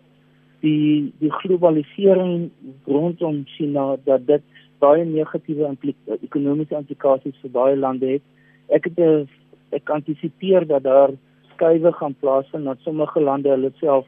die 0.62 1.12
die 1.20 1.32
globalisering 1.44 2.50
rondom 2.86 3.44
China 3.58 3.98
dat 4.06 4.28
dit 4.28 4.44
baie 4.80 5.06
negatiewe 5.06 5.68
implik 5.68 5.98
ekonomiese 6.24 6.80
implikasies 6.80 7.36
vir 7.42 7.52
baie 7.52 7.76
lande 7.76 8.14
het. 8.16 8.24
Ek 8.70 8.88
het 8.88 9.28
ek 9.76 9.90
antisipeer 9.90 10.68
dat 10.68 10.84
daar 10.84 11.12
skuwe 11.52 11.92
gaan 11.92 12.16
plaasvind 12.16 12.66
dat 12.66 12.80
sommige 12.80 13.20
lande 13.20 13.50
hulle 13.50 13.72
self 13.80 14.06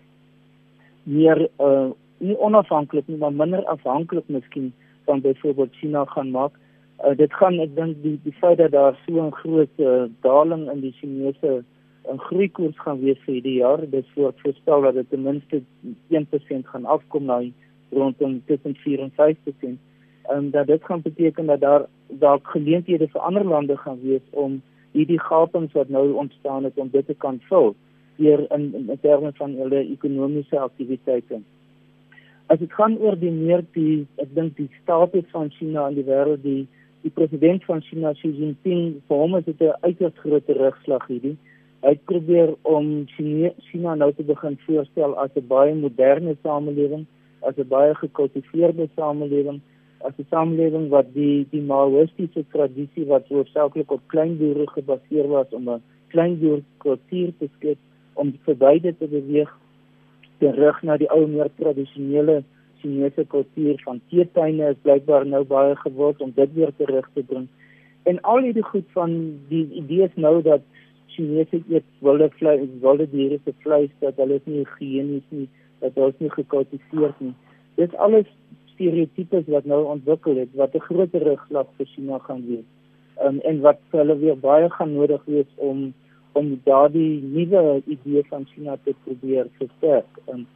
meer 1.09 1.47
uh 1.57 1.89
nie 2.19 2.35
onafhanklik 2.37 3.07
nie 3.07 3.17
maar 3.17 3.33
minder 3.33 3.63
afhanklik 3.71 4.27
miskien 4.27 4.73
van 5.05 5.21
byvoorbeeld 5.21 5.75
China 5.81 6.05
gaan 6.05 6.31
maak. 6.31 6.57
Uh 7.05 7.15
dit 7.17 7.33
gaan 7.33 7.59
ek 7.65 7.75
dink 7.75 8.01
die 8.03 8.17
die 8.23 8.35
feit 8.41 8.57
dat 8.57 8.71
daar 8.71 8.97
so 9.05 9.25
'n 9.25 9.31
groot 9.41 9.75
uh, 9.77 10.03
daling 10.21 10.69
in 10.71 10.81
die 10.81 10.95
Chinese 10.99 11.63
in 12.09 12.15
uh, 12.15 12.19
groeikoers 12.19 12.79
gaan 12.79 12.99
wees 12.99 13.19
vir 13.25 13.33
hierdie 13.33 13.59
jaar. 13.59 13.89
Dit 13.89 14.05
voorspel 14.15 14.81
dat 14.81 14.93
dit 14.93 15.09
ten 15.09 15.23
minste 15.23 15.61
1% 16.09 16.71
gaan 16.71 16.85
afkom 16.85 17.25
na 17.25 17.41
rondom 17.91 18.41
tussen 18.45 18.75
4 18.75 18.99
en 18.99 19.11
5%. 19.11 19.77
En 20.29 20.51
dat 20.51 20.67
dit 20.67 20.83
gaan 20.83 21.01
beteken 21.01 21.45
dat 21.45 21.59
daar 21.59 21.85
dalk 22.07 22.47
geleenthede 22.47 23.07
vir 23.07 23.21
ander 23.21 23.45
lande 23.45 23.77
gaan 23.77 23.99
wees 24.01 24.25
om 24.31 24.61
hierdie 24.91 25.19
gapings 25.19 25.73
wat 25.73 25.89
nou 25.89 26.13
ontstaan 26.13 26.63
het 26.63 26.77
om 26.77 26.89
dit 26.91 27.05
te 27.05 27.13
kan 27.13 27.39
vul 27.49 27.75
deur 28.19 28.45
in, 28.55 28.69
in 28.75 28.89
in 28.89 28.99
terme 29.01 29.31
van 29.39 29.55
hulle 29.61 29.81
ekonomiese 29.95 30.59
aktiwiteite. 30.59 31.41
As 32.49 32.59
dit 32.59 32.73
gaan 32.73 32.97
oor 32.97 33.15
die 33.19 33.31
meer 33.31 33.63
die 33.73 34.05
ek 34.21 34.35
dink 34.35 34.57
die 34.57 34.69
status 34.81 35.27
van 35.31 35.49
China 35.57 35.87
in 35.89 35.99
die 36.01 36.07
wêreld 36.07 36.43
die 36.43 36.67
die 37.01 37.13
president 37.15 37.63
van 37.63 37.81
China 37.81 38.11
Xi 38.13 38.29
Jinping 38.35 38.99
hom 39.07 39.35
is 39.37 39.45
dit 39.45 39.61
'n 39.61 39.77
uiters 39.87 40.17
groot 40.23 40.45
terugslag 40.45 41.07
hierdie 41.07 41.37
uitprobeer 41.81 42.53
om 42.61 43.05
China 43.07 43.95
nou 43.95 44.11
te 44.13 44.23
begin 44.23 44.57
voorstel 44.65 45.15
as 45.23 45.31
'n 45.35 45.47
baie 45.47 45.75
moderne 45.75 46.35
samelewing, 46.43 47.05
as 47.41 47.55
'n 47.57 47.67
baie 47.67 47.95
gekultiveerde 47.95 48.89
samelewing, 48.95 49.61
as 49.99 50.13
'n 50.17 50.25
samelewing 50.29 50.89
wat 50.89 51.13
die 51.13 51.47
die 51.51 51.61
Maoistiese 51.61 52.43
tradisie 52.51 53.05
wat 53.05 53.27
hoofsaaklik 53.27 53.91
op 53.91 54.01
kleinboere 54.07 54.67
gebaseer 54.67 55.27
was 55.27 55.49
om 55.51 55.69
'n 55.69 55.81
kleinboerkultuur 56.07 57.31
te 57.39 57.47
skep 57.55 57.77
om 58.21 58.33
verby 58.45 58.79
dit 58.83 58.97
te 58.99 59.07
beweeg 59.07 59.51
terug 60.43 60.81
na 60.87 60.97
die 60.97 61.09
ou 61.15 61.25
meer 61.27 61.51
tradisionele 61.59 62.41
Chinese 62.81 63.25
kultuur 63.27 63.79
van 63.83 63.99
teetuine 64.11 64.71
is 64.73 64.83
blykbaar 64.83 65.25
nou 65.27 65.43
baie 65.47 65.75
gewild 65.83 66.21
om 66.23 66.31
dit 66.35 66.53
weer 66.55 66.71
terug 66.77 67.07
te 67.13 67.23
bring. 67.31 67.47
En 68.07 68.21
al 68.21 68.45
hierdie 68.47 68.63
goed 68.63 68.87
van 68.95 69.15
die 69.49 69.65
idees 69.81 70.15
nou 70.15 70.39
dat 70.41 70.63
Chinese 71.07 71.59
eet 71.67 71.87
wilde 72.05 72.29
vleis, 72.39 72.67
wilde 72.81 73.07
diere 73.11 73.39
se 73.43 73.53
vleis 73.65 73.91
dat 73.99 74.19
hulle 74.21 74.39
nie 74.45 74.61
higienies 74.63 75.27
nie, 75.35 75.47
dat 75.83 75.97
hulle 75.99 76.15
nie 76.23 76.31
gekultiveer 76.37 77.15
nie. 77.19 77.33
Dit 77.75 77.95
alles 77.95 78.27
stereotypes 78.73 79.47
wat 79.51 79.67
nou 79.67 79.81
ontwikkel 79.95 80.39
het 80.39 80.55
wat 80.55 80.75
'n 80.75 80.87
groot 80.87 81.13
rugslag 81.13 81.67
vir 81.77 81.87
China 81.95 82.19
gaan 82.27 82.45
wees. 82.47 82.67
Um, 83.23 83.39
en 83.39 83.59
wat 83.59 83.79
hulle 83.91 84.15
weer 84.17 84.39
baie 84.39 84.69
gaan 84.69 84.93
nodig 84.93 85.25
wees 85.25 85.51
om 85.55 85.93
om 86.37 86.59
daardie 86.63 87.21
nuwe 87.23 87.81
idee 87.85 88.23
van 88.29 88.45
China 88.53 88.77
te 88.83 88.93
probeer 89.03 89.47
versterk. 89.57 90.19
Um, 90.27 90.47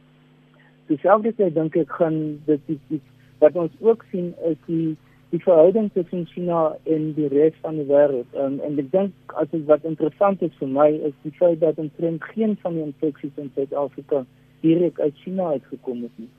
Terselfdertyd 0.86 1.54
dink 1.56 1.76
ek 1.80 1.90
gaan 1.96 2.18
dit 2.44 2.60
die, 2.68 3.00
wat 3.40 3.56
ons 3.56 3.72
ook 3.80 4.04
sien 4.12 4.34
is 4.50 4.60
die 4.68 4.94
die 5.34 5.40
verhouding 5.42 5.88
tussen 5.96 6.28
China 6.30 6.76
en 6.86 7.08
die 7.16 7.26
res 7.32 7.54
van 7.64 7.80
die 7.80 7.86
wêreld. 7.88 8.28
Um, 8.38 8.60
en 8.62 8.76
ek 8.78 8.92
dink 8.92 9.34
as 9.40 9.48
dit 9.50 9.64
wat 9.66 9.82
interessant 9.88 10.42
is 10.46 10.52
vir 10.60 10.70
my 10.70 10.86
is 11.08 11.16
die 11.24 11.32
feit 11.40 11.58
dat 11.64 11.80
omtrent 11.82 12.22
geen 12.34 12.54
van 12.62 12.76
die 12.78 12.84
infeksies 12.84 13.40
in 13.42 13.50
Suid-Afrika 13.56 14.22
direk 14.62 15.00
uit 15.00 15.16
China 15.24 15.48
uitgekom 15.56 16.04
het 16.06 16.22
nie. 16.22 16.30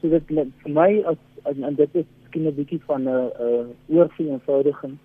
So 0.00 0.10
dit 0.10 0.32
vir 0.32 0.74
my 0.74 0.88
as 1.12 1.20
en, 1.44 1.62
en 1.68 1.78
dit 1.78 1.94
is 2.02 2.08
skien 2.26 2.48
'n 2.48 2.56
bietjie 2.56 2.80
van 2.88 3.06
'n 3.06 3.30
uh, 3.46 3.64
oorvereenvoudiging 3.94 4.98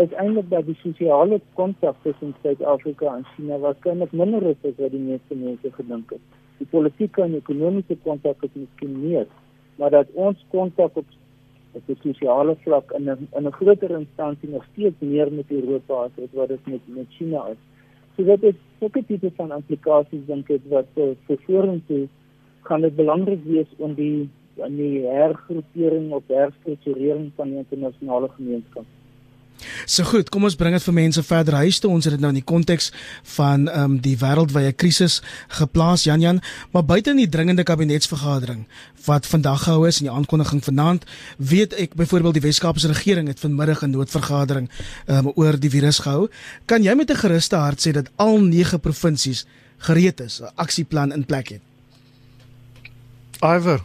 is 0.00 0.12
eintlik 0.22 0.50
dat 0.50 0.66
die 0.66 0.78
sosiale 0.82 1.40
kontak 1.54 1.96
tussen 2.02 2.34
Suid-Afrika 2.42 3.16
en 3.16 3.26
China 3.34 3.58
waarskynlik 3.58 4.12
minder 4.12 4.42
is 4.42 4.68
as 4.68 4.78
wat 4.78 4.92
die 4.96 5.06
meeste 5.06 5.34
mense 5.34 5.72
gedink 5.78 6.14
het 6.16 6.38
die 6.60 6.68
politieke 6.68 7.24
en 7.24 7.38
ekonomiese 7.38 7.96
kontak 8.04 8.44
is 8.44 8.52
miskien 8.58 8.96
meer, 9.00 9.26
maar 9.80 9.92
dat 9.96 10.12
ons 10.26 10.46
kontak 10.54 10.96
op 11.02 11.18
op 11.78 11.84
die 11.86 11.94
sosiale 12.02 12.56
vlak 12.64 12.90
in 12.98 13.04
'n 13.08 13.28
in 13.38 13.46
'n 13.46 13.52
groter 13.58 13.90
instansie 13.98 14.48
nog 14.50 14.64
steeds 14.72 14.98
meer 14.98 15.32
met 15.32 15.50
Europa 15.50 15.94
as 16.04 16.32
wat 16.32 16.48
dit 16.48 16.66
met 16.66 16.80
met 16.86 17.06
China 17.18 17.46
is. 17.52 17.60
So 18.16 18.24
dit 18.24 18.42
is 18.42 18.56
'n 18.80 18.90
tipe 19.06 19.30
van 19.36 19.52
implikasies 19.52 20.26
dink 20.26 20.50
ek 20.50 20.64
wat 20.68 20.90
uh, 20.96 21.14
vir 21.26 21.38
vorentoe 21.46 22.08
gaan 22.62 22.80
dit 22.80 22.96
belangrik 22.96 23.44
wees 23.44 23.70
om 23.78 23.94
die 23.94 24.28
aan 24.60 24.76
die 24.76 25.06
hergroepering 25.06 26.12
of 26.12 26.22
herstrukturering 26.26 27.30
van 27.36 27.48
die 27.48 27.58
internasionale 27.58 28.28
gemeenskap. 28.28 28.84
So 29.84 30.04
goed, 30.04 30.28
kom 30.28 30.44
ons 30.44 30.56
bring 30.56 30.74
dit 30.74 30.82
vir 30.82 30.94
mense 30.94 31.22
verder 31.22 31.54
huis 31.54 31.78
toe. 31.78 31.90
Ons 31.90 32.04
het 32.04 32.14
dit 32.16 32.22
nou 32.22 32.30
in 32.32 32.40
die 32.40 32.46
konteks 32.46 32.90
van 33.36 33.68
ehm 33.68 33.84
um, 33.84 33.98
die 34.00 34.16
wêreldwye 34.16 34.72
krisis 34.72 35.20
geplaas, 35.48 36.04
Jan 36.04 36.20
Jan, 36.20 36.40
maar 36.72 36.84
buite 36.84 37.10
in 37.10 37.16
die 37.16 37.28
dringende 37.28 37.62
kabinetsvergadering 37.62 38.66
wat 39.06 39.26
vandag 39.26 39.62
gehou 39.64 39.86
is 39.88 40.00
en 40.00 40.08
die 40.08 40.12
aankondiging 40.12 40.60
vanaand, 40.64 41.06
weet 41.36 41.72
ek 41.80 41.94
byvoorbeeld 41.96 42.36
die 42.36 42.44
Wes-Kaapse 42.44 42.92
regering 42.92 43.28
het 43.28 43.40
vanmiddag 43.40 43.82
'n 43.82 43.90
noodvergadering 43.90 44.70
ehm 45.06 45.26
um, 45.26 45.32
oor 45.34 45.58
die 45.58 45.70
virus 45.70 45.98
gehou. 45.98 46.28
Kan 46.66 46.82
jy 46.82 46.94
met 46.94 47.10
'n 47.10 47.16
gerusde 47.16 47.56
hart 47.56 47.80
sê 47.86 47.92
dat 47.92 48.10
al 48.16 48.40
9 48.40 48.80
provinsies 48.80 49.46
gereed 49.78 50.20
is, 50.20 50.40
'n 50.40 50.52
aksieplan 50.54 51.12
in 51.12 51.24
plek 51.24 51.48
het? 51.48 51.60
Iver 53.40 53.80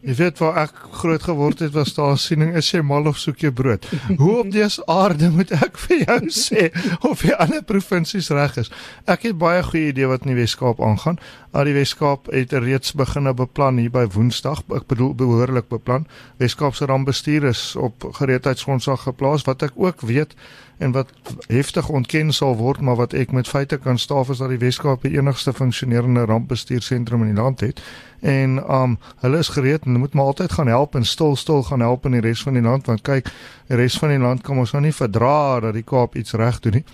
Jy 0.00 0.14
weet 0.16 0.38
waar 0.40 0.56
ek 0.62 0.78
groot 0.96 1.24
geword 1.28 1.60
het 1.60 1.74
was 1.74 1.90
daar 1.92 2.14
siening 2.16 2.54
is 2.56 2.70
jy 2.72 2.80
mal 2.80 3.04
of 3.10 3.18
soek 3.20 3.42
jy 3.44 3.50
brood. 3.52 3.84
Hoe 4.16 4.38
op 4.40 4.48
dese 4.52 4.80
aarde 4.88 5.28
moet 5.34 5.50
ek 5.52 5.76
vir 5.82 6.06
jou 6.06 6.16
sê 6.32 6.70
of 7.04 7.20
die 7.20 7.34
ander 7.36 7.60
provinsies 7.68 8.30
reg 8.32 8.56
is? 8.62 8.72
Ek 9.04 9.26
het 9.28 9.36
baie 9.36 9.60
goeie 9.66 9.90
idee 9.90 10.08
wat 10.08 10.24
in 10.24 10.32
die 10.32 10.38
Wes-Kaap 10.38 10.80
aangaan. 10.80 11.20
Al 11.52 11.68
die 11.68 11.76
Wes-Kaap 11.76 12.32
het 12.32 12.56
reeds 12.56 12.96
begine 12.96 13.34
beplan 13.36 13.82
hier 13.82 13.92
by 13.92 14.06
Woensdag. 14.14 14.64
Ek 14.72 14.88
bedoel 14.88 15.12
behoorlik 15.20 15.68
beplan. 15.68 16.08
Wes-Kaap 16.40 16.80
se 16.80 16.88
rampbestuur 16.88 17.50
is 17.52 17.76
op 17.76 18.08
gereedheidsgrondslag 18.22 19.04
geplaas 19.04 19.44
wat 19.44 19.68
ek 19.68 19.76
ook 19.76 20.00
weet 20.08 20.32
en 20.80 20.92
wat 20.92 21.12
heftig 21.46 21.88
ontken 21.88 22.32
sal 22.32 22.54
word 22.56 22.80
maar 22.80 22.96
wat 22.96 23.12
ek 23.12 23.34
met 23.36 23.48
feite 23.48 23.76
kan 23.78 23.98
staaf 24.00 24.30
is 24.32 24.40
dat 24.40 24.48
die 24.48 24.60
Weskaap 24.62 25.02
die 25.04 25.12
enigste 25.18 25.52
funksionerende 25.52 26.24
rampbestuursentrum 26.24 27.26
in 27.26 27.34
die 27.34 27.42
land 27.42 27.60
het. 27.60 27.82
En 28.20 28.56
um 28.64 28.96
hulle 29.20 29.42
is 29.44 29.52
gereed 29.52 29.84
en 29.84 30.00
moet 30.00 30.16
maar 30.16 30.32
altyd 30.32 30.56
gaan 30.56 30.72
help 30.72 30.96
en 30.96 31.04
stil 31.04 31.36
stil 31.36 31.62
gaan 31.68 31.84
help 31.84 32.08
in 32.08 32.16
die 32.16 32.24
res 32.24 32.42
van 32.42 32.56
die 32.56 32.64
land 32.64 32.88
want 32.88 33.04
kyk 33.04 33.28
die 33.68 33.76
res 33.76 33.98
van 34.00 34.14
die 34.14 34.22
land 34.24 34.40
kan 34.46 34.58
ons 34.58 34.72
nou 34.72 34.82
nie 34.86 34.96
verdra 34.96 35.60
dat 35.60 35.76
die 35.76 35.84
Kaap 35.84 36.16
iets 36.16 36.32
reg 36.32 36.60
doen 36.64 36.80
nie. 36.80 36.84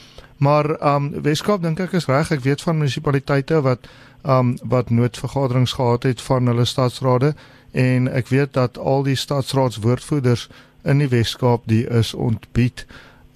Maar 0.42 0.75
um 0.94 1.11
Weskaap 1.22 1.62
dink 1.62 1.81
ek 1.81 1.94
is 1.94 2.11
reg. 2.11 2.35
Ek 2.35 2.42
weet 2.42 2.66
van 2.66 2.83
munisipaliteite 2.83 3.62
wat 3.62 3.87
um 4.27 4.57
wat 4.66 4.90
noodvergaderings 4.90 5.79
gehad 5.79 6.03
het 6.11 6.22
van 6.27 6.51
hulle 6.51 6.66
stadsrade 6.66 7.37
en 7.70 8.11
ek 8.11 8.35
weet 8.35 8.59
dat 8.59 8.79
al 8.79 9.07
die 9.07 9.16
stadsraadswoordvoerders 9.16 10.49
in 10.83 10.99
die 10.99 11.12
Weskaap 11.12 11.70
die 11.70 11.85
is 11.87 12.14
ontbied 12.14 12.87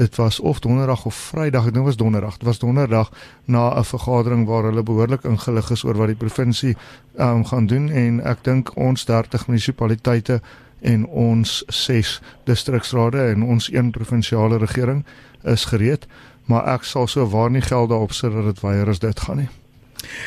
dit 0.00 0.16
was 0.16 0.40
of 0.40 0.60
donderdag 0.60 1.04
of 1.04 1.14
vrydag 1.14 1.66
ek 1.68 1.74
dink 1.76 1.84
was 1.84 1.96
donderdag. 2.00 2.38
Dit 2.40 2.48
was 2.48 2.58
donderdag 2.58 3.10
na 3.44 3.76
'n 3.76 3.84
vergadering 3.84 4.46
waar 4.46 4.64
hulle 4.64 4.82
behoorlik 4.82 5.24
ingelig 5.24 5.70
is 5.70 5.84
oor 5.84 5.96
wat 5.96 6.06
die 6.06 6.16
provinsie 6.16 6.76
um, 7.18 7.44
gaan 7.44 7.66
doen 7.66 7.90
en 7.90 8.24
ek 8.24 8.44
dink 8.44 8.76
ons 8.76 9.04
30 9.04 9.46
munisipaliteite 9.46 10.40
en 10.80 11.06
ons 11.06 11.62
6 11.66 12.20
distriksrade 12.44 13.20
en 13.20 13.42
ons 13.42 13.72
een 13.72 13.90
provinsiale 13.90 14.56
regering 14.58 15.04
is 15.44 15.64
gereed 15.64 16.06
maar 16.44 16.66
ek 16.66 16.84
sal 16.84 17.06
so 17.06 17.28
waar 17.28 17.50
nie 17.50 17.60
geld 17.60 17.88
daarop 17.88 18.12
sit 18.12 18.32
dat 18.32 18.44
dit 18.44 18.60
weier 18.60 18.88
as 18.88 18.98
dit 18.98 19.20
gaan 19.20 19.36
nie 19.36 19.59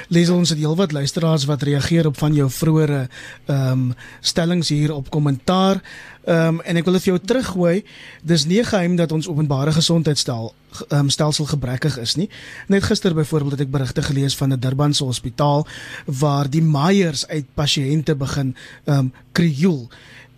Lees 0.08 0.30
ons 0.30 0.50
het 0.50 0.60
heelwat 0.60 0.92
luisteraars 0.92 1.46
wat 1.46 1.64
reageer 1.64 2.08
op 2.08 2.18
van 2.18 2.34
jou 2.34 2.50
vroeëre 2.50 3.08
ehm 3.46 3.72
um, 3.72 3.94
stellings 4.22 4.70
hier 4.70 4.94
op 4.94 5.10
kommentaar. 5.10 5.82
Ehm 6.26 6.48
um, 6.48 6.62
en 6.62 6.78
ek 6.78 6.86
wil 6.86 6.94
dit 6.94 7.04
vir 7.04 7.14
jou 7.14 7.26
teruggooi. 7.26 7.84
Dis 8.24 8.46
nie 8.46 8.64
geheim 8.64 8.96
dat 8.96 9.12
ons 9.12 9.28
openbare 9.28 9.72
gesondheidsstel 9.72 10.54
ehm 10.90 11.00
um, 11.00 11.10
stelsel 11.10 11.46
gebrekkig 11.46 11.98
is 11.98 12.16
nie. 12.16 12.30
Net 12.68 12.84
gister 12.84 13.14
byvoorbeeld 13.14 13.52
het 13.52 13.66
ek 13.68 13.72
berigte 13.72 14.02
gelees 14.02 14.36
van 14.36 14.54
'n 14.54 14.60
Durbanse 14.60 15.04
hospitaal 15.04 15.68
waar 16.06 16.50
die 16.50 16.64
maiers 16.64 17.28
uit 17.28 17.46
pasiënte 17.54 18.16
begin 18.16 18.56
ehm 18.86 18.98
um, 18.98 19.14
krioel. 19.32 19.90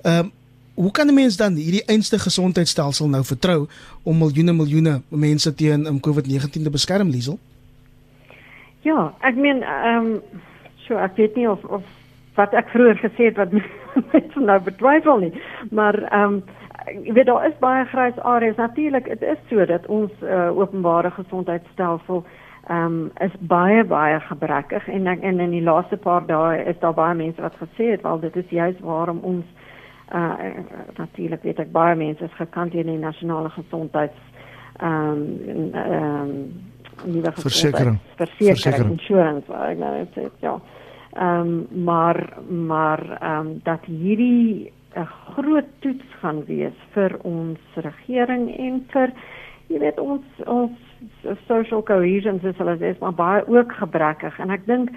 Ehm 0.01 0.25
um, 0.25 0.31
Hoe 0.75 0.91
kan 0.91 1.07
'n 1.07 1.13
mens 1.13 1.35
dan 1.35 1.55
hierdie 1.55 1.85
einste 1.85 2.19
gesondheidstelsel 2.19 3.07
nou 3.07 3.23
vertrou 3.23 3.67
om 4.03 4.17
miljoene 4.17 4.53
miljoene 4.53 5.01
mense 5.07 5.53
teen 5.53 5.85
um, 5.85 5.99
COVID-19 5.99 6.49
te 6.49 6.69
beskerm, 6.69 7.09
Liesel? 7.09 7.39
Ja, 8.85 9.13
ek 9.25 9.35
meen 9.35 9.63
ehm 9.65 10.05
um, 10.05 10.41
so 10.85 10.97
ek 11.01 11.15
weet 11.17 11.35
nie 11.35 11.47
of 11.49 11.63
of 11.65 11.85
wat 12.37 12.53
ek 12.53 12.67
vroeër 12.69 12.99
gesê 13.01 13.31
het 13.31 13.39
wat 13.41 13.53
mense 14.11 14.39
nou 14.39 14.57
betwyfel 14.61 15.23
nie, 15.23 15.31
maar 15.71 15.97
ehm 16.03 16.35
um, 16.35 16.43
jy 17.01 17.15
weet 17.17 17.25
daar 17.25 17.47
is 17.47 17.55
baie 17.63 17.85
grys 17.89 18.19
areas. 18.21 18.59
Natuurlik 18.61 19.07
dit 19.09 19.23
is 19.25 19.41
so 19.49 19.65
dat 19.65 19.87
ons 19.89 20.11
uh, 20.21 20.51
openbare 20.53 21.09
gesondheidstelsel 21.15 22.21
ehm 22.67 22.99
um, 22.99 23.09
is 23.25 23.33
baie 23.39 23.81
baie 23.83 24.19
gebrekkig. 24.27 24.87
En 24.87 25.09
ek, 25.15 25.25
en 25.25 25.41
in 25.47 25.57
die 25.57 25.65
laaste 25.65 25.97
paar 25.97 26.29
dae 26.29 26.61
is 26.69 26.77
daar 26.85 26.93
baie 26.93 27.17
mense 27.17 27.41
wat 27.41 27.57
gesê 27.63 27.89
het 27.95 28.05
wel 28.05 28.19
dit 28.27 28.37
is 28.43 28.53
juist 28.59 28.85
waarom 28.85 29.19
ons 29.23 29.45
uh, 30.13 30.53
natuurlik 31.01 31.41
weet 31.41 31.65
ek 31.65 31.73
baie 31.73 31.97
mense 31.97 32.23
is 32.23 32.37
gekant 32.37 32.77
teen 32.77 32.93
die 32.93 33.01
nasionale 33.01 33.49
gesondheids 33.57 34.21
ehm 34.77 35.27
um, 35.49 35.73
ehm 35.73 36.21
um, 36.21 36.73
nuwe 37.03 37.31
versekering. 37.31 37.99
Versekering. 38.15 38.91
Insurance 38.95 39.51
ek 39.69 39.77
nou 39.81 39.93
dit 39.97 40.17
sê 40.17 40.29
ja. 40.45 40.59
Ehm 41.15 41.41
um, 41.41 41.83
maar 41.83 42.19
maar 42.49 43.03
ehm 43.19 43.39
um, 43.39 43.59
dat 43.63 43.85
hierdie 43.85 44.71
'n 44.95 45.07
groot 45.35 45.69
toets 45.79 46.05
gaan 46.19 46.45
wees 46.45 46.77
vir 46.93 47.17
ons 47.23 47.59
regering 47.75 48.57
en 48.57 48.85
vir 48.91 49.11
jy 49.67 49.79
weet 49.79 49.99
ons 49.99 50.23
ons 50.45 50.71
social 51.47 51.83
cohesion 51.83 52.39
is 52.43 52.57
hulle 52.57 52.77
is 52.79 52.99
maar 52.99 53.13
baie 53.13 53.47
ook 53.47 53.71
gebrekkig. 53.73 54.39
En 54.39 54.49
ek 54.49 54.65
dink 54.65 54.89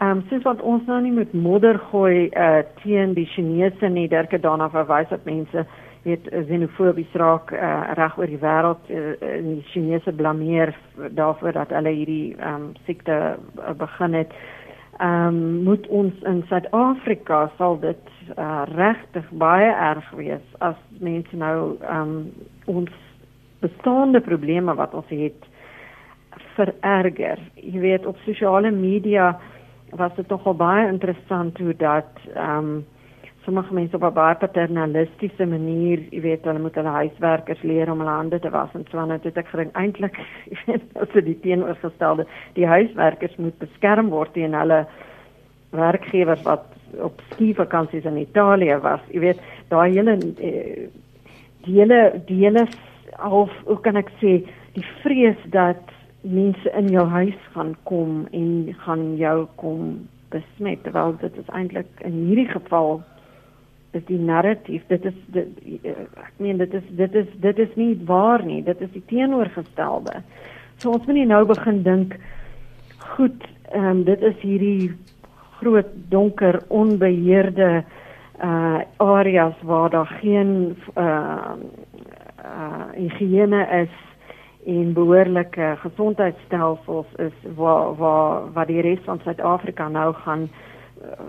ehm 0.00 0.10
um, 0.10 0.24
soos 0.28 0.42
wat 0.42 0.60
ons 0.62 0.86
nou 0.86 1.00
nie 1.00 1.12
met 1.12 1.32
modder 1.32 1.78
gooi 1.90 2.28
uh, 2.28 2.62
teen 2.82 3.14
die 3.14 3.28
Chinese 3.34 3.88
nie 3.88 4.08
derke 4.08 4.40
daarna 4.40 4.68
verwys 4.68 5.08
dat 5.08 5.24
mense 5.24 5.66
weet 6.04 6.28
xenofobies 6.48 7.12
raak 7.12 7.52
uh, 7.52 7.92
reg 7.96 8.18
oor 8.18 8.28
die 8.30 8.40
wêreld 8.40 8.90
uh, 8.92 9.14
die 9.44 9.62
Chinese 9.72 10.12
blameer 10.12 10.74
daarvoor 11.16 11.52
dat 11.56 11.72
hulle 11.72 11.94
hierdie 11.96 12.36
um, 12.44 12.72
siekte 12.84 13.36
begin 13.78 14.20
het. 14.20 14.34
Ehm 14.98 15.26
um, 15.26 15.62
moet 15.66 15.86
ons 15.88 16.20
in 16.22 16.44
Suid-Afrika 16.48 17.50
sal 17.56 17.80
dit 17.82 18.10
uh, 18.38 18.62
regtig 18.76 19.26
baie 19.30 19.72
erg 19.72 20.10
wees 20.14 20.44
as 20.58 20.78
mense 21.00 21.36
nou 21.36 21.76
ehm 21.80 22.12
um, 22.14 22.30
ons 22.64 22.92
bestaande 23.64 24.20
probleme 24.20 24.74
wat 24.74 24.94
ons 24.94 25.08
het 25.08 25.48
vererger. 26.54 27.40
Jy 27.54 27.80
weet 27.80 28.06
op 28.06 28.20
sosiale 28.22 28.70
media 28.70 29.32
was 29.90 30.14
dit 30.16 30.28
nogal 30.28 30.54
baie 30.54 30.88
interessant 30.88 31.58
hoe 31.58 31.74
dat 31.76 32.26
ehm 32.34 32.58
um, 32.58 32.84
sommige 33.44 33.74
mense 33.74 33.96
op 33.96 34.02
'n 34.02 34.12
baie 34.12 34.34
paternalistiese 34.34 35.46
manier, 35.46 36.00
jy 36.10 36.20
weet, 36.20 36.44
hulle 36.44 36.58
moet 36.58 36.74
hulle 36.74 36.88
huiswerkers 36.88 37.62
leer 37.62 37.90
om 37.90 37.98
hulle 37.98 38.10
hande 38.10 38.40
te 38.40 38.50
was 38.50 38.74
en 38.74 38.84
so 38.90 38.98
aan. 38.98 39.18
Dit 39.22 39.36
ek 39.36 39.48
gedink 39.48 39.72
eintlik, 39.76 40.16
jy 40.50 40.58
weet, 40.66 40.82
as 40.94 41.08
dit 41.12 41.24
die 41.24 41.40
teenoorgestelde, 41.40 42.26
die 42.54 42.66
huiswerkers 42.66 43.36
moet 43.36 43.58
beskerm 43.58 44.10
word 44.10 44.32
teen 44.32 44.54
hulle 44.54 44.86
werkgewers 45.70 46.42
wat 46.42 46.64
op 47.00 47.20
skivakansies 47.32 48.04
in 48.04 48.16
Italië 48.16 48.78
was. 48.82 49.00
Jy 49.10 49.20
weet, 49.20 49.40
daai 49.68 49.92
hele 49.92 50.18
eh, 50.38 50.88
die 51.64 51.80
hele 51.80 52.22
die 52.26 52.44
hele 52.44 52.66
half 53.18 53.50
hoe 53.64 53.80
kan 53.80 53.96
ek 53.96 54.10
sê, 54.20 54.42
die 54.74 54.86
vrees 55.02 55.38
dat 55.50 55.92
mense 56.22 56.70
in 56.76 56.88
jou 56.88 57.04
huis 57.06 57.40
gaan 57.52 57.74
kom 57.84 58.26
en 58.32 58.74
gaan 58.84 59.16
jou 59.16 59.46
kom 59.60 60.08
besmet 60.32 60.82
terwyl 60.82 61.14
dit 61.20 61.36
is 61.38 61.50
eintlik 61.52 62.00
in 62.00 62.16
hierdie 62.26 62.48
geval 62.48 63.02
is 63.94 64.04
die 64.08 64.18
narratief. 64.18 64.82
Dit 64.88 65.04
is 65.04 65.16
dit, 65.34 65.48
ek 66.20 66.32
meen 66.42 66.58
dit 66.60 66.74
is 66.74 66.84
dit 66.98 67.14
is 67.14 67.28
dit 67.42 67.58
is 67.58 67.74
nie 67.80 67.92
waar 68.08 68.44
nie. 68.44 68.62
Dit 68.66 68.80
is 68.84 68.90
die 68.94 69.02
teenoorgestelde. 69.10 70.22
So 70.82 70.94
ons 70.94 71.06
moet 71.06 71.20
nie 71.20 71.28
nou 71.30 71.44
begin 71.48 71.82
dink 71.86 72.16
goed 73.14 73.46
um, 73.74 74.04
dit 74.04 74.22
is 74.22 74.36
hierdie 74.42 74.92
groot 75.60 75.92
donker 76.10 76.62
onbeheerde 76.68 77.84
uh 78.42 78.80
areas 78.98 79.54
waar 79.62 79.90
daar 79.90 80.10
geen 80.20 80.74
uh 80.98 81.54
uh 82.42 82.86
higiëne 82.96 83.62
is 83.84 83.94
en 84.66 84.92
behoorlike 84.96 85.76
gesondheidstelsels 85.84 87.06
is 87.22 87.36
waar 87.54 87.94
waar 87.94 88.52
waar 88.52 88.66
die 88.66 88.82
res 88.82 88.98
van 89.06 89.20
Suid-Afrika 89.22 89.88
nou 89.88 90.12
gaan 90.24 90.48
uh 90.48 90.73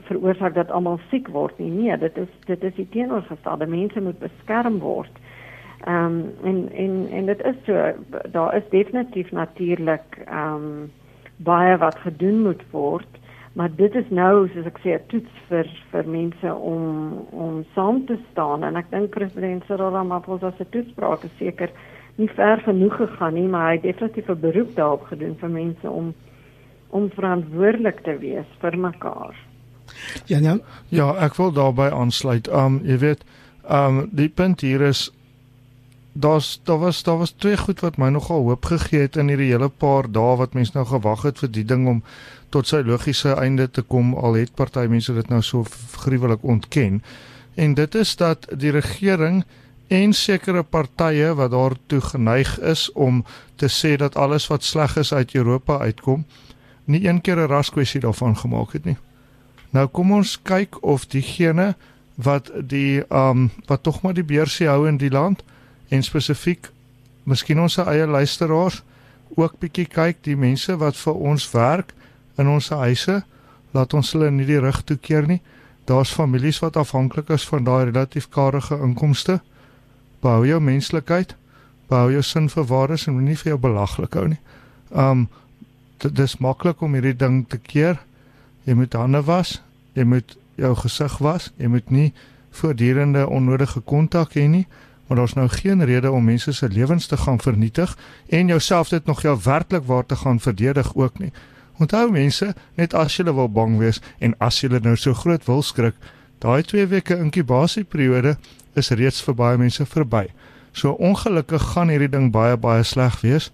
veroorsaak 0.07 0.53
dat 0.53 0.71
almal 0.71 0.99
siek 1.09 1.27
word 1.27 1.57
nie. 1.59 1.69
Nee, 1.71 1.97
dit 1.97 2.17
is 2.17 2.31
dit 2.45 2.63
is 2.63 2.75
die 2.75 2.89
teenoorgestelde. 2.89 3.65
Mense 3.65 4.01
moet 4.01 4.19
beskerm 4.19 4.79
word. 4.79 5.23
Ehm 5.85 6.05
um, 6.05 6.33
en 6.43 6.71
en 6.71 7.07
en 7.11 7.25
dit 7.25 7.43
is 7.45 7.55
so 7.65 7.93
daar 8.31 8.55
is 8.55 8.69
definitief 8.69 9.31
natuurlik 9.31 10.23
ehm 10.25 10.53
um, 10.53 10.91
baie 11.35 11.77
wat 11.77 11.97
gedoen 11.99 12.41
moet 12.41 12.63
word, 12.71 13.19
maar 13.53 13.69
dit 13.75 13.95
is 13.95 14.09
nou 14.09 14.47
soos 14.47 14.65
ek 14.65 14.79
sê 14.83 14.95
'n 14.95 15.07
toets 15.07 15.35
vir 15.49 15.67
vir 15.91 16.07
mense 16.07 16.55
om 16.55 17.11
om 17.31 17.65
saam 17.73 18.05
te 18.05 18.17
staan 18.31 18.63
en 18.63 18.75
ek 18.75 18.91
dink 18.91 19.09
president 19.09 19.63
Cyril 19.65 19.91
Ramaphosa 19.91 20.51
se 20.57 20.69
toespraak 20.69 21.23
is 21.23 21.38
seker 21.38 21.69
nie 22.15 22.29
ver 22.29 22.57
genoeg 22.57 22.95
gegaan 22.95 23.33
nie, 23.33 23.47
maar 23.47 23.67
hy 23.67 23.73
het 23.73 23.83
definitief 23.83 24.29
'n 24.29 24.39
beroep 24.39 24.75
daarop 24.75 25.03
gedoen 25.03 25.35
vir 25.35 25.49
mense 25.49 25.89
om 25.89 26.13
om 26.89 27.09
verantwoordelik 27.09 27.99
te 27.99 28.17
wees 28.17 28.49
vir 28.59 28.77
mekaar. 28.77 29.35
Ja, 30.25 30.39
ja. 30.39 30.57
Ja, 30.89 31.15
ek 31.15 31.35
wil 31.35 31.51
daarbey 31.51 31.91
aansluit. 31.91 32.47
Um 32.47 32.81
jy 32.83 32.97
weet, 32.97 33.23
um 33.69 34.09
die 34.11 34.29
punt 34.29 34.61
hier 34.61 34.81
is 34.81 35.11
daar's 36.17 36.59
daar 36.63 36.79
was 36.79 37.03
daar 37.03 37.17
was 37.17 37.31
twee 37.31 37.57
goed 37.57 37.79
wat 37.79 37.97
my 37.97 38.09
nogal 38.09 38.43
hoop 38.43 38.65
gegee 38.65 38.99
het 38.99 39.15
in 39.15 39.27
hierdie 39.27 39.51
hele 39.51 39.69
paar 39.69 40.07
dae 40.11 40.35
wat 40.39 40.53
mense 40.53 40.71
nou 40.73 40.85
gewag 40.87 41.25
het 41.27 41.39
vir 41.43 41.51
die 41.51 41.65
ding 41.65 41.87
om 41.87 42.03
tot 42.49 42.67
sy 42.67 42.79
logiese 42.87 43.33
einde 43.35 43.67
te 43.71 43.81
kom 43.81 44.13
al 44.15 44.37
het 44.39 44.53
party 44.55 44.85
mense 44.87 45.13
dit 45.13 45.29
nou 45.29 45.41
so 45.43 45.65
gruwelik 46.05 46.43
ontken. 46.43 47.01
En 47.55 47.73
dit 47.73 47.95
is 47.95 48.15
dat 48.15 48.47
die 48.51 48.71
regering 48.71 49.43
en 49.87 50.13
sekere 50.13 50.63
partye 50.63 51.33
wat 51.35 51.51
daartoe 51.51 52.01
geneig 52.01 52.59
is 52.59 52.91
om 52.91 53.25
te 53.55 53.67
sê 53.69 53.95
dat 53.99 54.15
alles 54.15 54.47
wat 54.47 54.63
sleg 54.63 54.95
is 54.97 55.13
uit 55.13 55.35
Europa 55.35 55.77
uitkom, 55.77 56.25
nie 56.85 57.07
een 57.07 57.21
keer 57.21 57.37
'n 57.37 57.51
raskwessie 57.51 57.99
daarvan 57.99 58.37
gemaak 58.37 58.73
het 58.73 58.85
nie. 58.85 58.97
Nou 59.75 59.88
kom 59.91 60.13
ons 60.15 60.38
kyk 60.47 60.79
of 60.83 61.07
diegene 61.11 61.73
wat 62.15 62.47
die 62.63 63.03
um 63.11 63.49
wat 63.67 63.83
tog 63.83 64.01
maar 64.03 64.15
die 64.15 64.23
beursie 64.23 64.69
hou 64.71 64.85
in 64.88 64.97
die 65.01 65.11
land 65.11 65.43
en 65.91 66.03
spesifiek 66.03 66.69
miskien 67.27 67.59
ons 67.59 67.75
eie 67.83 68.05
luisteraars 68.07 68.81
ook 69.35 69.57
bietjie 69.59 69.88
kyk 69.91 70.21
die 70.23 70.38
mense 70.39 70.77
wat 70.79 70.95
vir 70.95 71.19
ons 71.31 71.49
werk 71.51 71.91
in 72.39 72.47
ons 72.47 72.69
huise 72.71 73.23
laat 73.75 73.93
ons 73.97 74.13
hulle 74.15 74.31
nie 74.31 74.47
die 74.47 74.61
rug 74.63 74.79
toe 74.88 74.95
keer 74.95 75.27
nie. 75.27 75.41
Daar's 75.85 76.13
families 76.15 76.61
wat 76.63 76.77
afhanklik 76.79 77.29
is 77.35 77.43
van 77.49 77.65
daai 77.67 77.89
relatief 77.89 78.29
karige 78.31 78.77
inkomste. 78.81 79.41
Bou 80.23 80.45
jou 80.47 80.61
menslikheid, 80.63 81.35
bou 81.91 82.07
jou 82.13 82.23
sin 82.23 82.47
vir 82.49 82.65
waardes 82.71 83.07
en 83.07 83.17
moenie 83.17 83.38
vir 83.38 83.51
jou 83.53 83.59
belaglik 83.67 84.15
hou 84.15 84.29
nie. 84.31 84.39
Um 84.91 85.27
dit 85.99 86.19
is 86.19 86.39
maklik 86.43 86.81
om 86.83 86.95
hierdie 86.95 87.15
ding 87.17 87.43
te 87.49 87.57
keer. 87.57 87.99
Jy 88.65 88.75
moet 88.75 88.95
hande 88.97 89.21
was, 89.25 89.59
jy 89.95 90.03
moet 90.03 90.36
jou 90.60 90.73
gesig 90.84 91.17
was, 91.23 91.51
jy 91.60 91.69
moet 91.71 91.89
nie 91.91 92.10
voortdurende 92.55 93.25
onnodige 93.27 93.81
kontak 93.84 94.36
hê 94.36 94.45
nie, 94.47 94.65
maar 95.08 95.19
daar's 95.21 95.36
nou 95.38 95.47
geen 95.51 95.84
rede 95.86 96.12
om 96.12 96.23
mense 96.23 96.53
se 96.53 96.69
lewens 96.69 97.08
te 97.08 97.17
gaan 97.17 97.39
vernietig 97.39 97.97
en 98.29 98.47
jouself 98.47 98.89
dit 98.89 99.05
nog 99.05 99.21
jou 99.21 99.36
werklik 99.43 99.84
waar 99.86 100.05
te 100.05 100.15
gaan 100.15 100.39
verdedig 100.39 100.95
ook 100.95 101.19
nie. 101.19 101.31
Onthou 101.77 102.12
mense, 102.12 102.53
net 102.75 102.93
as 102.93 103.17
jy 103.17 103.27
wil 103.27 103.51
bang 103.51 103.77
wees 103.77 104.01
en 104.19 104.36
as 104.39 104.62
jy 104.62 104.79
nou 104.79 104.95
so 104.95 105.13
groot 105.13 105.45
wil 105.45 105.62
skrik, 105.62 105.95
daai 106.39 106.63
2 106.63 106.88
weke 106.88 107.17
inkubasieperiode 107.19 108.38
is 108.75 108.89
reeds 108.89 109.21
vir 109.23 109.36
baie 109.36 109.58
mense 109.58 109.86
verby. 109.86 110.27
So 110.75 110.95
ongelukkig 110.99 111.63
gaan 111.73 111.91
hierdie 111.91 112.12
ding 112.12 112.31
baie 112.31 112.58
baie 112.58 112.84
sleg 112.84 113.21
wees. 113.21 113.51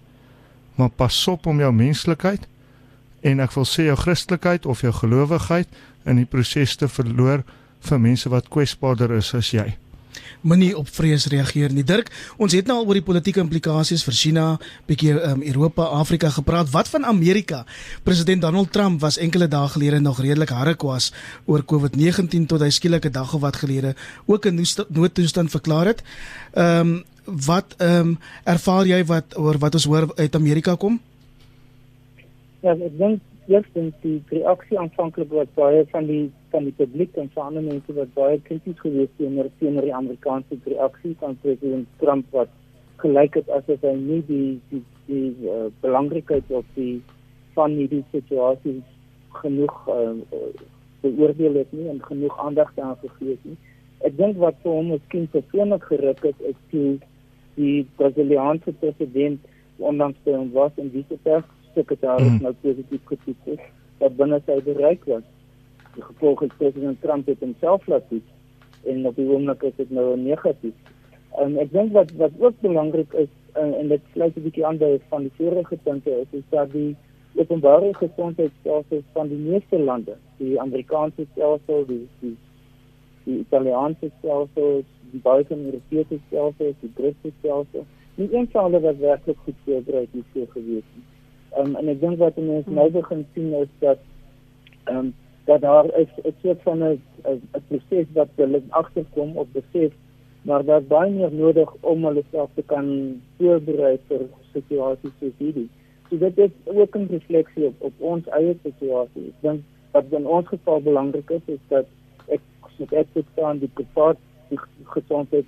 Maar 0.74 0.90
pas 0.90 1.28
op 1.28 1.46
om 1.46 1.60
jou 1.60 1.70
menslikheid 1.72 2.46
en 3.22 3.40
ek 3.40 3.54
wil 3.54 3.66
sê 3.68 3.86
jou 3.86 3.96
Christelikheid 3.96 4.66
of 4.66 4.82
jou 4.82 4.92
gelowigheid 4.92 5.68
in 6.06 6.18
die 6.22 6.28
proses 6.28 6.76
te 6.76 6.88
verloor 6.90 7.44
vir 7.82 8.02
mense 8.02 8.30
wat 8.30 8.50
kwesbaarder 8.52 9.14
is 9.18 9.32
as 9.34 9.52
jy. 9.54 9.72
Moenie 10.42 10.72
op 10.76 10.88
vrees 10.90 11.28
reageer 11.30 11.72
nie. 11.72 11.84
Dirk, 11.86 12.10
ons 12.42 12.52
het 12.56 12.66
nou 12.66 12.80
al 12.80 12.88
oor 12.88 12.98
die 12.98 13.04
politieke 13.06 13.40
implikasies 13.40 14.02
vir 14.04 14.16
China, 14.18 14.46
bietjie 14.90 15.14
um, 15.14 15.44
Europa, 15.46 15.86
Afrika 16.00 16.32
gepraat. 16.34 16.70
Wat 16.74 16.90
van 16.90 17.06
Amerika? 17.06 17.62
President 18.04 18.42
Donald 18.42 18.72
Trump 18.74 19.00
was 19.00 19.20
enkele 19.22 19.48
dae 19.48 19.70
gelede 19.72 20.02
nog 20.02 20.20
redelik 20.20 20.50
harrekwas 20.50 21.12
oor 21.46 21.62
COVID-19 21.62 22.48
tot 22.50 22.60
hy 22.60 22.70
skielik 22.74 23.06
'n 23.06 23.14
dag 23.14 23.34
of 23.34 23.40
wat 23.40 23.62
gelede 23.62 23.94
ook 24.26 24.46
'n 24.46 24.66
noodtoestand 24.88 25.50
verklaar 25.50 25.86
het. 25.86 26.02
Ehm 26.52 26.80
um, 26.80 27.04
wat 27.24 27.74
ehm 27.78 27.98
um, 27.98 28.18
ervaar 28.44 28.86
jy 28.86 29.04
wat 29.04 29.38
oor 29.38 29.58
wat 29.58 29.74
ons 29.74 29.84
hoor 29.84 30.10
uit 30.16 30.34
Amerika 30.34 30.74
kom? 30.74 31.00
Ja, 32.62 32.76
ek 32.78 32.92
dink 32.94 33.22
eerstens 33.50 33.94
die 34.04 34.20
reaksie 34.30 34.76
aanvanklik 34.78 35.32
was 35.34 35.48
baie 35.56 35.82
van 35.90 36.04
die 36.06 36.30
van 36.52 36.68
die 36.68 36.74
publiek 36.78 37.16
en 37.18 37.30
van 37.34 37.48
ander 37.48 37.64
mense 37.66 37.94
wat 37.96 38.10
baie 38.14 38.36
krities 38.46 38.76
gewees 38.78 39.08
het 39.08 39.16
teenoor 39.18 39.48
teenoor 39.58 39.86
die 39.88 39.94
Amerikaanse 39.96 40.58
reaksie 40.70 41.16
van 41.18 41.34
president 41.42 41.88
Trump 41.98 42.28
wat 42.36 42.52
gelyk 43.02 43.38
het 43.40 43.48
asof 43.56 43.82
hy 43.82 43.94
nie 43.98 44.20
die 44.28 44.50
die 44.70 44.82
die 45.08 45.50
uh, 45.50 45.64
belangrikheid 45.82 46.52
of 46.54 46.68
die 46.76 47.00
van 47.56 47.74
hierdie 47.74 48.04
situasie 48.12 48.76
genoeg 49.40 49.80
uh, 49.90 50.12
beoordeel 51.02 51.58
het 51.64 51.72
nie 51.74 51.88
en 51.90 51.98
genoeg 52.04 52.36
aandag 52.44 52.70
daaraan 52.76 53.00
gegee 53.00 53.32
het 53.32 53.48
nie. 53.48 53.56
Ek 54.06 54.14
dink 54.20 54.38
wat 54.44 54.60
vir 54.62 54.76
hom 54.76 54.92
miskien 54.94 55.26
persoonlik 55.34 55.88
geruk 55.90 56.22
het 56.28 56.46
is 56.52 56.62
die 56.70 56.92
die 57.58 57.82
Brasiliaanse 57.98 58.76
president 58.84 59.50
ondanks 59.82 60.22
sy 60.22 60.38
was 60.54 60.78
in 60.78 60.94
die 60.94 61.04
tyd 61.10 61.50
sekretaris 61.74 62.30
mm. 62.30 62.42
nou 62.46 62.54
positief 62.64 63.04
getoets 63.10 63.54
is 63.56 63.62
wat 64.02 64.16
binne 64.16 64.40
sy 64.46 64.58
bereik 64.66 65.04
was. 65.10 65.26
Die 65.94 66.02
gevolg 66.02 66.42
is 66.46 66.56
president 66.58 67.00
Trump 67.00 67.28
het 67.30 67.44
homself 67.44 67.86
laat 67.86 68.08
toets 68.08 68.88
en 68.90 69.06
op 69.06 69.16
die 69.16 69.28
oomblik 69.28 69.62
is 69.68 69.76
dit 69.76 69.90
nou 69.90 70.16
negatief. 70.18 70.74
En 71.40 71.56
ek 71.62 71.70
dink 71.72 71.92
wat 71.96 72.10
wat 72.20 72.34
ook 72.40 72.58
belangrik 72.64 73.12
is 73.24 73.30
en, 73.52 73.74
en 73.78 73.88
dit 73.88 74.12
sluit 74.12 74.36
'n 74.36 74.44
bietjie 74.48 74.66
aan 74.66 74.78
by 74.78 74.98
van 75.08 75.28
die 75.28 75.34
vorige 75.38 75.76
punte 75.84 76.10
is 76.10 76.38
is 76.40 76.46
dat 76.50 76.72
die 76.72 76.96
openbare 77.34 77.94
gesondheidstelsels 77.94 79.04
van 79.12 79.28
die 79.28 79.38
meeste 79.38 79.78
lande, 79.78 80.16
die 80.36 80.60
Amerikaanse 80.60 81.26
stelsel, 81.32 81.86
die 81.86 82.08
die, 82.20 82.36
die 83.24 83.38
Italiaanse 83.38 84.10
stelsel, 84.18 84.84
die 85.12 85.20
buiten-Europese 85.20 86.18
stelsel, 86.26 86.74
die 86.80 86.92
Britse 86.98 87.32
stelsel, 87.38 87.86
nie 88.14 88.28
een 88.34 88.48
van 88.52 88.64
hulle 88.64 88.80
wat 88.80 88.98
werklik 88.98 89.38
goed 89.44 89.64
voorberei 89.64 90.06
vir 90.12 90.46
gewees 90.56 90.88
nie. 90.94 91.04
Um, 91.58 91.76
en 91.76 91.88
ek 91.88 92.00
dink 92.00 92.18
wat 92.18 92.36
mense 92.36 92.70
nou 92.70 92.86
hmm. 92.88 93.00
begin 93.00 93.26
sien 93.34 93.52
is 93.60 93.72
dat 93.78 93.98
ehm 94.84 94.96
um, 94.98 95.14
dat 95.44 95.60
daar 95.60 95.86
is 95.98 96.08
'n 96.24 96.34
soort 96.42 96.62
van 96.62 96.82
'n 96.82 97.02
proses 97.68 98.06
wat 98.12 98.28
hulle 98.36 98.62
agterkom 98.68 99.36
op 99.36 99.48
besef 99.52 99.92
maar 100.42 100.64
daar 100.64 100.82
baie 100.82 101.10
meer 101.10 101.32
nodig 101.32 101.74
om 101.80 102.04
hulle 102.04 102.22
self 102.30 102.50
te 102.54 102.62
kan 102.62 102.86
voorberei 103.38 103.98
vir 104.08 104.20
situasies 104.52 105.14
soos 105.20 105.36
hierdie. 105.38 105.68
So 106.08 106.18
dit 106.18 106.38
is 106.38 106.50
ook 106.64 106.96
'n 106.96 107.06
refleksie 107.10 107.64
op, 107.66 107.74
op 107.78 107.92
ons 107.98 108.26
eie 108.26 108.56
situasie. 108.62 109.26
Ek 109.28 109.40
dink 109.40 109.60
wat 109.90 110.04
in 110.10 110.26
ons 110.26 110.48
geval 110.48 110.80
belangrik 110.80 111.30
is 111.30 111.46
is 111.46 111.62
dat 111.68 111.86
ek 112.28 112.40
moet 112.78 112.92
ek 112.92 113.06
dit 113.12 113.26
staan 113.32 113.58
die 113.58 113.70
gevaar 113.74 114.16
die 114.48 114.58
gesondheid 114.84 115.44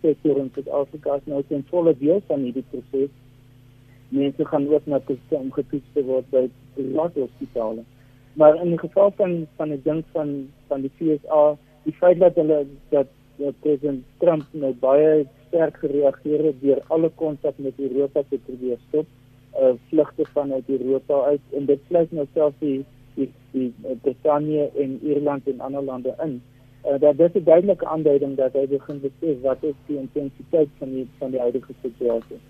sektor 0.00 0.36
in 0.38 0.50
Suid-Afrika 0.54 1.14
is 1.14 1.24
nou 1.24 1.42
'n 1.48 1.64
volle 1.70 1.94
deel 1.98 2.20
van 2.26 2.40
hierdie 2.40 2.64
proses 2.70 3.10
mense 4.16 4.44
gaan 4.44 4.68
ook 4.68 4.86
na 4.86 5.00
toetse 5.08 5.36
om 5.36 5.52
getoets 5.52 5.92
te 5.92 6.04
word 6.04 6.30
by 6.30 6.46
private 6.74 7.20
hospitale. 7.20 7.84
Maar 8.36 8.58
in 8.62 8.74
die 8.74 8.78
geval 8.78 9.12
van 9.16 9.46
van 9.56 9.68
die 9.68 9.82
ding 9.82 10.02
van 10.12 10.32
van 10.68 10.80
die 10.80 10.92
FSA, 10.96 11.56
die 11.84 11.94
feit 12.00 12.18
dat 12.20 12.34
hulle 12.34 12.66
dat 12.88 13.12
dat 13.36 13.60
president 13.60 14.04
Trump 14.18 14.44
nou 14.50 14.72
baie 14.80 15.26
sterk 15.48 15.76
gereageer 15.76 16.44
het 16.44 16.60
deur 16.60 16.82
alle 16.86 17.10
kontak 17.14 17.54
met 17.56 17.80
Europa 17.80 18.22
te 18.28 18.38
probeer 18.48 18.76
stop, 18.88 19.06
uh 19.60 19.72
vlugte 19.88 20.26
vanuit 20.32 20.68
Europa 20.68 21.20
uit 21.30 21.40
en 21.56 21.64
dit 21.64 21.80
sluit 21.88 22.12
nou 22.12 22.26
selfs 22.34 22.58
die 22.58 22.84
die 23.14 23.30
die 23.52 23.72
Brittanje 24.02 24.70
en 24.76 24.98
Ierland 25.02 25.48
en 25.48 25.60
ander 25.60 25.82
lande 25.82 26.14
in. 26.24 26.42
Uh 26.84 27.00
dat 27.00 27.16
dit 27.16 27.34
'n 27.34 27.44
duidelike 27.44 27.86
aanduiding 27.86 28.36
dat 28.36 28.52
hy 28.52 28.66
begin 28.66 29.00
besef 29.00 29.40
wat 29.40 29.62
is 29.62 29.78
die 29.86 29.98
intensiteit 29.98 30.68
van 30.78 30.92
die 30.92 31.08
van 31.18 31.30
die 31.30 31.40
huidige 31.40 31.72
situasie. 31.82 32.40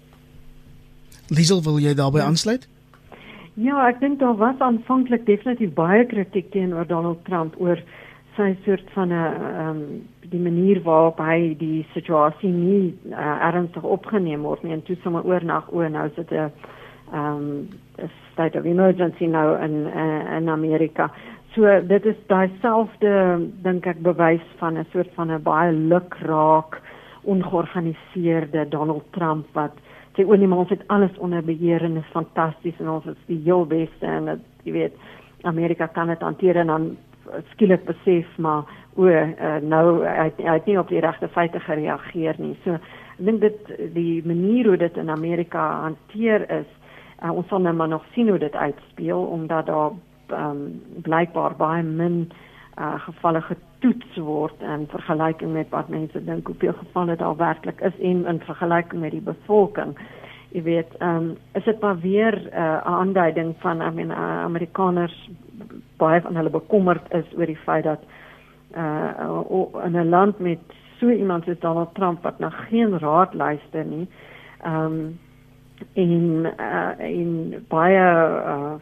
Liesel, 1.28 1.62
wil 1.62 1.78
jy 1.82 1.94
daarbey 1.94 2.20
ja. 2.20 2.26
aansluit? 2.26 2.68
Ja, 3.56 3.86
ek 3.88 4.00
dink 4.00 4.18
daar 4.20 4.36
was 4.36 4.58
aanvanklik 4.60 5.24
definitief 5.26 5.72
baie 5.74 6.04
kritiek 6.06 6.50
teenoor 6.52 6.86
Donald 6.86 7.24
Trump 7.24 7.56
oor 7.58 7.80
sy 8.36 8.52
soort 8.64 8.90
van 8.94 9.08
'n 9.08 9.12
ehm 9.12 9.68
um, 9.68 9.80
die 10.30 10.40
manier 10.40 10.82
waarop 10.82 11.18
hy 11.18 11.54
die 11.58 11.86
situasie 11.94 12.50
nie 12.50 12.98
uh, 13.10 13.38
ernstig 13.48 13.82
opgeneem 13.82 14.42
word 14.42 14.62
nie 14.62 14.72
en 14.72 14.82
toe 14.82 14.96
sommer 15.02 15.24
oornag 15.24 15.70
o, 15.72 15.88
nou 15.88 16.08
sit 16.16 16.30
'n 16.30 16.36
ehm 16.36 16.50
um, 17.12 17.68
state 18.32 18.58
of 18.58 18.64
emergency 18.64 19.26
nou 19.26 19.56
in 19.64 19.86
uh, 19.86 20.36
in 20.36 20.48
Amerika. 20.48 21.10
So 21.54 21.80
dit 21.80 22.04
is 22.04 22.16
daai 22.26 22.50
selfde 22.60 23.40
dink 23.62 23.86
ek 23.86 24.02
bewys 24.02 24.44
van 24.58 24.78
'n 24.78 24.86
soort 24.92 25.10
van 25.14 25.32
'n 25.32 25.42
baie 25.42 25.72
lukraak 25.72 26.80
ongeorganiseerde 27.22 28.68
Donald 28.68 29.04
Trump 29.10 29.46
wat 29.52 29.72
sê 30.16 30.24
o 30.24 30.34
nee, 30.34 30.48
maar 30.48 30.64
ons 30.64 30.72
het 30.72 30.84
alles 30.88 31.18
onder 31.18 31.44
beheer 31.44 31.84
en 31.84 31.96
is 31.96 32.14
fantasties 32.14 32.78
en 32.80 32.88
ons 32.88 33.06
is 33.12 33.18
die 33.26 33.40
heel 33.44 33.66
beste 33.66 34.06
en 34.06 34.32
dat 34.32 34.38
jy 34.64 34.72
weet 34.72 34.94
Amerika 35.42 35.86
kan 35.86 36.08
dit 36.08 36.20
hanteer 36.20 36.56
en 36.56 36.72
dan 36.72 36.88
skielik 37.52 37.84
besef 37.84 38.26
maar 38.38 38.64
o 38.96 39.08
uh, 39.08 39.56
nou 39.60 40.04
hy, 40.06 40.30
hy 40.40 40.54
het 40.54 40.66
nie 40.66 40.78
op 40.80 40.88
die 40.88 41.02
regte 41.04 41.28
feite 41.28 41.60
gereageer 41.60 42.38
nie. 42.40 42.54
So 42.64 42.78
ek 43.16 43.22
dink 43.28 43.42
dit 43.44 43.70
die 43.94 44.22
manier 44.24 44.70
hoe 44.70 44.78
dit 44.80 44.96
in 45.00 45.12
Amerika 45.12 45.64
hanteer 45.84 46.46
is, 46.52 46.68
uh, 47.22 47.32
ons 47.32 47.48
sal 47.52 47.60
nou 47.64 47.74
maar 47.76 47.92
nog 47.92 48.04
sien 48.14 48.28
hoe 48.32 48.40
dit 48.40 48.56
uitspeel 48.56 49.20
omdat 49.36 49.68
daar 49.68 49.92
um, 50.32 50.80
blykbaar 51.04 51.56
baie 51.60 51.82
min 51.84 52.24
uh, 52.78 52.96
gevalle 53.04 53.42
getoets 53.86 54.16
word 54.16 54.62
in 54.62 54.86
vergelyking 54.90 55.52
met 55.52 55.70
wat 55.70 55.88
mense 55.88 56.20
dink 56.24 56.46
hoeveel 56.46 56.72
gevalle 56.72 57.16
daar 57.16 57.36
werklik 57.36 57.80
is 57.80 57.98
en 58.00 58.26
in 58.26 58.40
vergelyking 58.40 59.00
met 59.00 59.14
die 59.14 59.22
bevolking. 59.22 59.96
Jy 60.54 60.62
weet, 60.62 60.94
ehm 60.98 61.16
um, 61.16 61.36
is 61.54 61.64
dit 61.64 61.80
maar 61.80 61.98
weer 62.00 62.34
'n 62.34 62.48
uh, 62.54 62.78
aanduiding 62.78 63.54
van 63.58 63.82
I 63.82 63.90
mean 63.90 64.10
uh, 64.10 64.42
Amerikaners 64.44 65.30
baie 65.96 66.20
van 66.20 66.36
hulle 66.36 66.50
bekommerd 66.50 67.12
is 67.12 67.24
oor 67.36 67.46
die 67.46 67.62
feit 67.64 67.84
dat 67.84 68.02
uh 68.76 69.84
in 69.84 69.96
'n 69.96 70.08
land 70.08 70.38
met 70.38 70.58
so 70.98 71.10
iemand 71.10 71.44
soos 71.44 71.58
Donald 71.58 71.94
Trump 71.94 72.22
wat 72.22 72.38
na 72.38 72.50
geen 72.50 72.98
raad 72.98 73.34
luister 73.34 73.84
nie, 73.84 74.08
ehm 74.62 74.84
um, 74.84 75.18
en 75.92 76.54
uh, 76.58 76.98
en 76.98 77.64
baie 77.68 78.04
uh, 78.46 78.74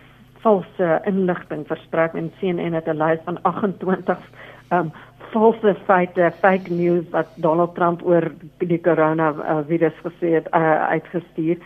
valse 0.44 1.00
inligting 1.04 1.66
versprei 1.66 2.08
en 2.12 2.32
sien 2.38 2.58
en 2.58 2.72
het 2.72 2.86
'n 2.86 2.96
lys 2.96 3.20
van 3.24 3.42
28 3.42 4.18
um 4.80 4.92
valse 5.34 5.74
feite, 5.86 6.32
fake 6.40 6.70
news 6.70 7.06
wat 7.10 7.28
Donald 7.42 7.74
Trump 7.74 8.04
oor 8.06 8.30
die 8.62 8.80
corona 8.80 9.32
uh, 9.34 9.58
virus 9.68 9.96
gesê 10.06 10.36
het 10.38 10.50
uh, 10.54 10.86
uitgestuur. 10.94 11.58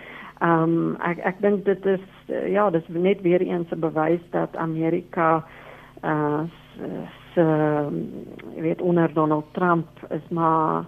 Um 0.44 0.96
ek 1.04 1.20
ek 1.32 1.40
dink 1.44 1.64
dit 1.66 1.88
is 1.90 2.04
uh, 2.30 2.44
ja, 2.48 2.68
dit 2.72 2.84
is 2.84 3.00
net 3.08 3.22
weer 3.26 3.44
eens 3.44 3.70
'n 3.74 3.80
bewys 3.80 4.24
dat 4.32 4.56
Amerika 4.56 5.44
uh 6.04 6.46
se 7.34 7.44
jy 8.54 8.62
weet 8.62 8.80
onder 8.80 9.12
Donald 9.14 9.44
Trump 9.52 9.86
is 10.10 10.28
maar 10.30 10.84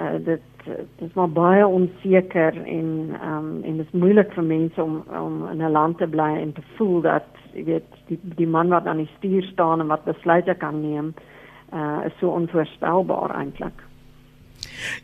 uh, 0.00 0.18
dit 0.24 0.42
dit 0.64 1.08
is 1.08 1.14
maar 1.14 1.30
baie 1.30 1.66
onseker 1.66 2.54
en 2.66 2.88
um, 3.22 3.62
en 3.64 3.76
dit 3.76 3.86
is 3.86 4.00
moeilik 4.00 4.32
vir 4.32 4.44
mense 4.44 4.82
om 4.82 5.02
om 5.08 5.48
in 5.48 5.62
'n 5.62 5.72
land 5.72 5.98
te 5.98 6.06
bly 6.06 6.36
en 6.42 6.52
te 6.52 6.62
voel 6.76 7.00
dat 7.00 7.26
jy 7.54 7.64
weet 7.64 7.88
die 8.06 8.18
die 8.36 8.46
man 8.46 8.68
wat 8.68 8.86
aan 8.86 9.02
die 9.02 9.14
stuur 9.16 9.42
staan 9.42 9.80
en 9.80 9.86
wat 9.86 10.04
besluite 10.04 10.54
kan 10.54 10.80
neem 10.80 11.14
uh 11.16 11.22
is 12.06 12.12
so 12.20 12.28
onvoorspelbaar 12.30 13.30
eintlik. 13.36 13.82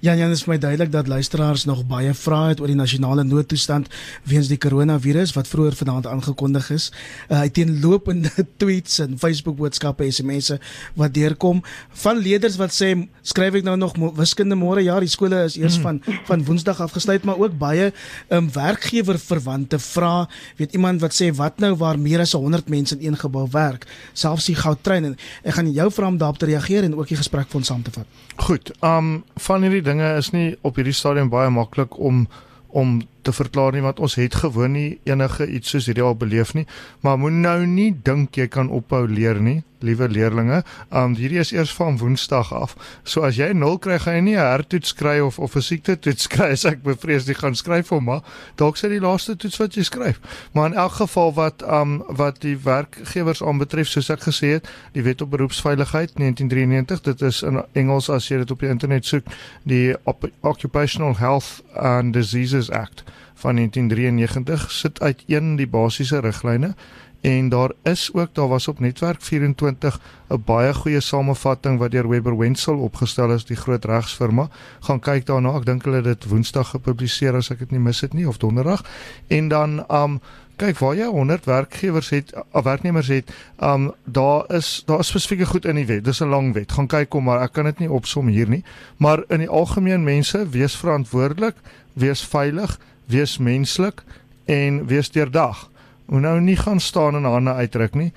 Ja, 0.00 0.12
ja, 0.12 0.26
dit 0.28 0.36
is 0.36 0.44
my 0.44 0.58
duidelik 0.58 0.92
dat 0.92 1.08
luisteraars 1.08 1.64
nog 1.64 1.86
baie 1.86 2.14
vrae 2.14 2.48
het 2.48 2.60
oor 2.60 2.70
die 2.70 2.78
nasionale 2.78 3.24
noodtoestand 3.24 3.88
weens 4.28 4.48
die 4.48 4.58
koronavirus 4.60 5.34
wat 5.36 5.48
vroeër 5.48 5.76
vanaand 5.78 6.06
aangekondig 6.06 6.70
is. 6.74 6.90
Uh, 7.28 7.40
hy 7.40 7.48
teen 7.54 7.80
lopende 7.82 8.30
tweets 8.60 8.98
en 9.04 9.18
Facebook 9.18 9.56
boodskappe 9.56 10.10
SMS'e 10.10 10.58
wat 10.98 11.14
deurkom. 11.14 11.62
Van 12.04 12.18
leerders 12.22 12.58
wat 12.60 12.74
sê 12.74 12.94
skryf 13.22 13.60
ek 13.60 13.66
nou 13.66 13.76
nog 13.78 13.96
wiskunde 14.18 14.58
môre? 14.58 14.82
Ja, 14.84 14.98
die 15.00 15.10
skole 15.10 15.44
is 15.44 15.58
eers 15.58 15.78
van 15.82 16.00
van 16.28 16.44
Woensdag 16.44 16.80
afgesluit, 16.80 17.24
maar 17.24 17.38
ook 17.38 17.58
baie 17.58 17.92
um, 18.34 18.48
werkgewer 18.52 19.18
verwante 19.18 19.78
vra, 19.78 20.28
weet 20.56 20.72
iemand 20.76 21.00
wat 21.00 21.14
sê 21.16 21.30
wat 21.34 21.60
nou 21.62 21.74
waar 21.80 21.98
meer 21.98 22.22
as 22.24 22.32
100 22.32 22.68
mense 22.68 22.96
in 22.96 23.06
een 23.06 23.18
gebou 23.18 23.46
werk, 23.52 23.86
selfs 24.12 24.48
die 24.50 24.56
goudtrein 24.58 25.10
en 25.10 25.16
ek 25.42 25.58
gaan 25.58 25.70
jou 25.72 25.88
vra 25.92 26.10
om 26.12 26.18
daarop 26.20 26.40
te 26.40 26.48
reageer 26.50 26.86
en 26.86 26.96
ook 26.98 27.10
die 27.10 27.18
gesprek 27.20 27.54
ons 27.54 27.70
saam 27.70 27.82
te 27.82 27.94
vat. 27.94 28.06
Goed, 28.48 28.72
um 28.84 29.22
van 29.48 29.67
hierdie 29.68 29.84
dinge 29.84 30.14
is 30.16 30.32
nie 30.32 30.54
op 30.64 30.80
hierdie 30.80 30.96
stadium 30.96 31.28
baie 31.32 31.50
maklik 31.52 31.98
om 32.00 32.26
om 32.68 32.98
te 33.28 33.36
verklaar 33.36 33.76
nie 33.76 33.84
want 33.84 34.00
ons 34.00 34.16
het 34.20 34.40
gewoon 34.42 34.76
nie 34.78 34.98
enige 35.08 35.46
iets 35.46 35.74
soos 35.74 35.88
hierdie 35.90 36.04
al 36.04 36.16
beleef 36.16 36.54
nie. 36.56 36.66
Maar 37.04 37.20
moet 37.20 37.40
nou 37.44 37.58
nie 37.66 37.90
dink 38.10 38.40
jy 38.40 38.48
kan 38.48 38.72
ophou 38.80 39.04
leer 39.08 39.40
nie 39.42 39.60
liewe 39.78 40.08
leerlinge. 40.08 40.62
Um 40.90 41.14
hierdie 41.18 41.38
is 41.38 41.52
eers 41.52 41.72
van 41.74 41.98
woensdag 41.98 42.52
af. 42.54 42.74
So 43.02 43.22
as 43.26 43.38
jy 43.38 43.50
0 43.54 43.78
kry 43.82 43.98
gaan 44.02 44.18
jy 44.18 44.20
nie 44.20 44.36
'n 44.36 44.50
hertoets 44.50 44.92
kry 44.94 45.18
of 45.20 45.38
of 45.38 45.56
'n 45.56 45.62
siekte 45.62 45.98
toets 45.98 46.26
kry 46.34 46.50
as 46.52 46.64
ek 46.64 46.82
bevrees 46.82 47.26
jy 47.26 47.34
gaan 47.34 47.54
skryf 47.54 47.88
hom 47.88 48.04
maar. 48.04 48.22
Dalk 48.56 48.76
sê 48.76 48.88
die 48.88 49.00
laaste 49.00 49.36
toets 49.36 49.56
wat 49.58 49.74
jy 49.74 49.82
skryf. 49.82 50.20
Maar 50.52 50.66
in 50.66 50.74
elk 50.74 50.92
geval 50.92 51.34
wat 51.34 51.62
um 51.62 52.02
wat 52.08 52.40
die 52.40 52.56
werkgewers 52.56 53.42
aanbetref 53.42 53.88
soos 53.88 54.10
ek 54.10 54.20
gesê 54.20 54.58
het 54.58 54.68
die 54.92 55.02
wet 55.02 55.20
op 55.20 55.30
beroepsveiligheid 55.30 56.14
1993 56.14 57.00
dit 57.00 57.22
is 57.22 57.42
in 57.42 57.62
Engels 57.72 58.10
as 58.10 58.28
jy 58.28 58.38
dit 58.38 58.50
op 58.50 58.60
die 58.60 58.68
internet 58.68 59.06
soek 59.06 59.24
die 59.64 59.94
Occupational 60.40 61.16
Health 61.16 61.62
and 61.74 62.12
Diseases 62.12 62.70
Act 62.70 63.04
van 63.34 63.54
1993 63.54 64.70
sit 64.70 65.00
uit 65.00 65.24
een 65.26 65.56
die 65.56 65.68
basiese 65.68 66.18
riglyne 66.18 66.74
en 67.20 67.48
daar 67.48 67.72
is 67.82 68.10
ook 68.12 68.34
daar 68.34 68.48
was 68.48 68.68
op 68.68 68.78
netwerk 68.78 69.22
24 69.22 70.00
'n 70.28 70.42
baie 70.44 70.74
goeie 70.74 71.00
samevatting 71.00 71.78
wat 71.78 71.90
deur 71.90 72.08
Webber 72.08 72.38
Wentzel 72.38 72.78
opgestel 72.78 73.32
is 73.32 73.44
die 73.44 73.56
groot 73.56 73.84
regsfirma. 73.84 74.48
Gaan 74.80 75.00
kyk 75.00 75.26
daarna 75.26 75.56
ek 75.56 75.64
dink 75.64 75.84
hulle 75.84 75.96
het 75.96 76.04
dit 76.04 76.24
woensdag 76.24 76.68
gepubliseer 76.68 77.34
as 77.34 77.50
ek 77.50 77.58
dit 77.58 77.70
nie 77.70 77.80
mis 77.80 78.00
het 78.00 78.12
nie 78.12 78.28
of 78.28 78.36
donderdag. 78.36 78.84
En 79.26 79.48
dan 79.48 79.84
um 79.90 80.20
kyk 80.56 80.78
waar 80.78 80.94
jy 80.94 81.06
100 81.06 81.44
werkgewers 81.44 82.10
het 82.10 82.34
of 82.52 82.64
werknemers 82.64 83.08
het 83.08 83.30
um 83.62 83.92
daar 84.04 84.54
is 84.54 84.82
daar 84.86 84.98
is 84.98 85.06
spesifieke 85.06 85.46
goed 85.46 85.64
in 85.64 85.74
die 85.74 85.86
wet 85.86 86.04
dis 86.04 86.20
'n 86.20 86.28
lang 86.28 86.54
wet. 86.54 86.72
Gaan 86.72 86.86
kyk 86.86 87.08
kom 87.08 87.24
maar 87.24 87.42
ek 87.42 87.52
kan 87.52 87.64
dit 87.64 87.78
nie 87.78 87.90
opsom 87.90 88.26
hier 88.26 88.48
nie. 88.48 88.64
Maar 88.96 89.24
in 89.28 89.38
die 89.38 89.48
algemeen 89.48 90.04
mense 90.04 90.48
wees 90.48 90.76
verantwoordelik 90.76 91.54
wees 91.92 92.22
veilig 92.22 92.78
wees 93.08 93.38
menslik 93.38 94.04
en 94.46 94.86
wees 94.86 95.10
deurdag. 95.10 95.66
Moet 96.06 96.24
nou 96.24 96.40
nie 96.40 96.56
gaan 96.56 96.80
staan 96.80 97.16
en 97.16 97.24
hande 97.24 97.52
uitdruk 97.52 97.94
nie. 97.94 98.12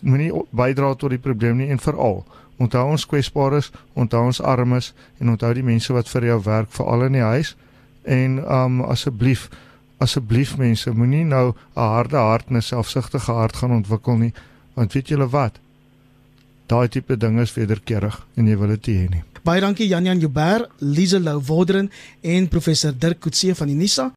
Moenie 0.00 0.32
bydra 0.50 0.94
tot 0.94 1.10
die 1.10 1.22
probleem 1.22 1.60
nie 1.62 1.70
en 1.70 1.82
veral 1.82 2.24
onthou 2.56 2.86
ons 2.88 3.04
kwesbaar 3.04 3.58
is, 3.58 3.70
onthou 3.92 4.22
ons 4.30 4.40
armes 4.40 4.92
en 5.20 5.34
onthou 5.34 5.52
die 5.56 5.64
mense 5.66 5.92
wat 5.92 6.08
vir 6.08 6.30
jou 6.30 6.40
werk 6.46 6.72
veral 6.72 7.06
in 7.08 7.18
die 7.18 7.24
huis 7.24 7.52
en 8.06 8.38
um 8.40 8.82
asseblief 8.86 9.48
asseblief 9.98 10.56
mense 10.60 10.90
moenie 10.92 11.24
nou 11.24 11.52
'n 11.52 11.80
harde 11.80 12.16
hart 12.16 12.48
en 12.48 12.56
'n 12.56 12.62
selfsugtige 12.62 13.32
hart 13.32 13.56
gaan 13.56 13.70
ontwikkel 13.70 14.16
nie 14.16 14.32
want 14.74 14.92
weet 14.92 15.08
julle 15.08 15.28
wat 15.28 15.58
daai 16.66 16.88
tipe 16.88 17.16
ding 17.16 17.40
is 17.40 17.54
wederkerig 17.54 18.26
en 18.36 18.46
jy 18.46 18.56
wil 18.56 18.68
dit 18.68 18.86
hê 18.86 19.08
nie 19.10 19.24
baie 19.42 19.60
dankie 19.60 19.88
Jan 19.88 20.04
Jan 20.04 20.18
Joubert 20.18 20.70
Lize 20.78 21.20
Lou 21.20 21.40
Woderen 21.40 21.90
en 22.20 22.48
professor 22.48 22.92
Dirk 22.98 23.20
Coetzee 23.20 23.54
van 23.54 23.66
die 23.66 23.76
Nisa 23.76 24.12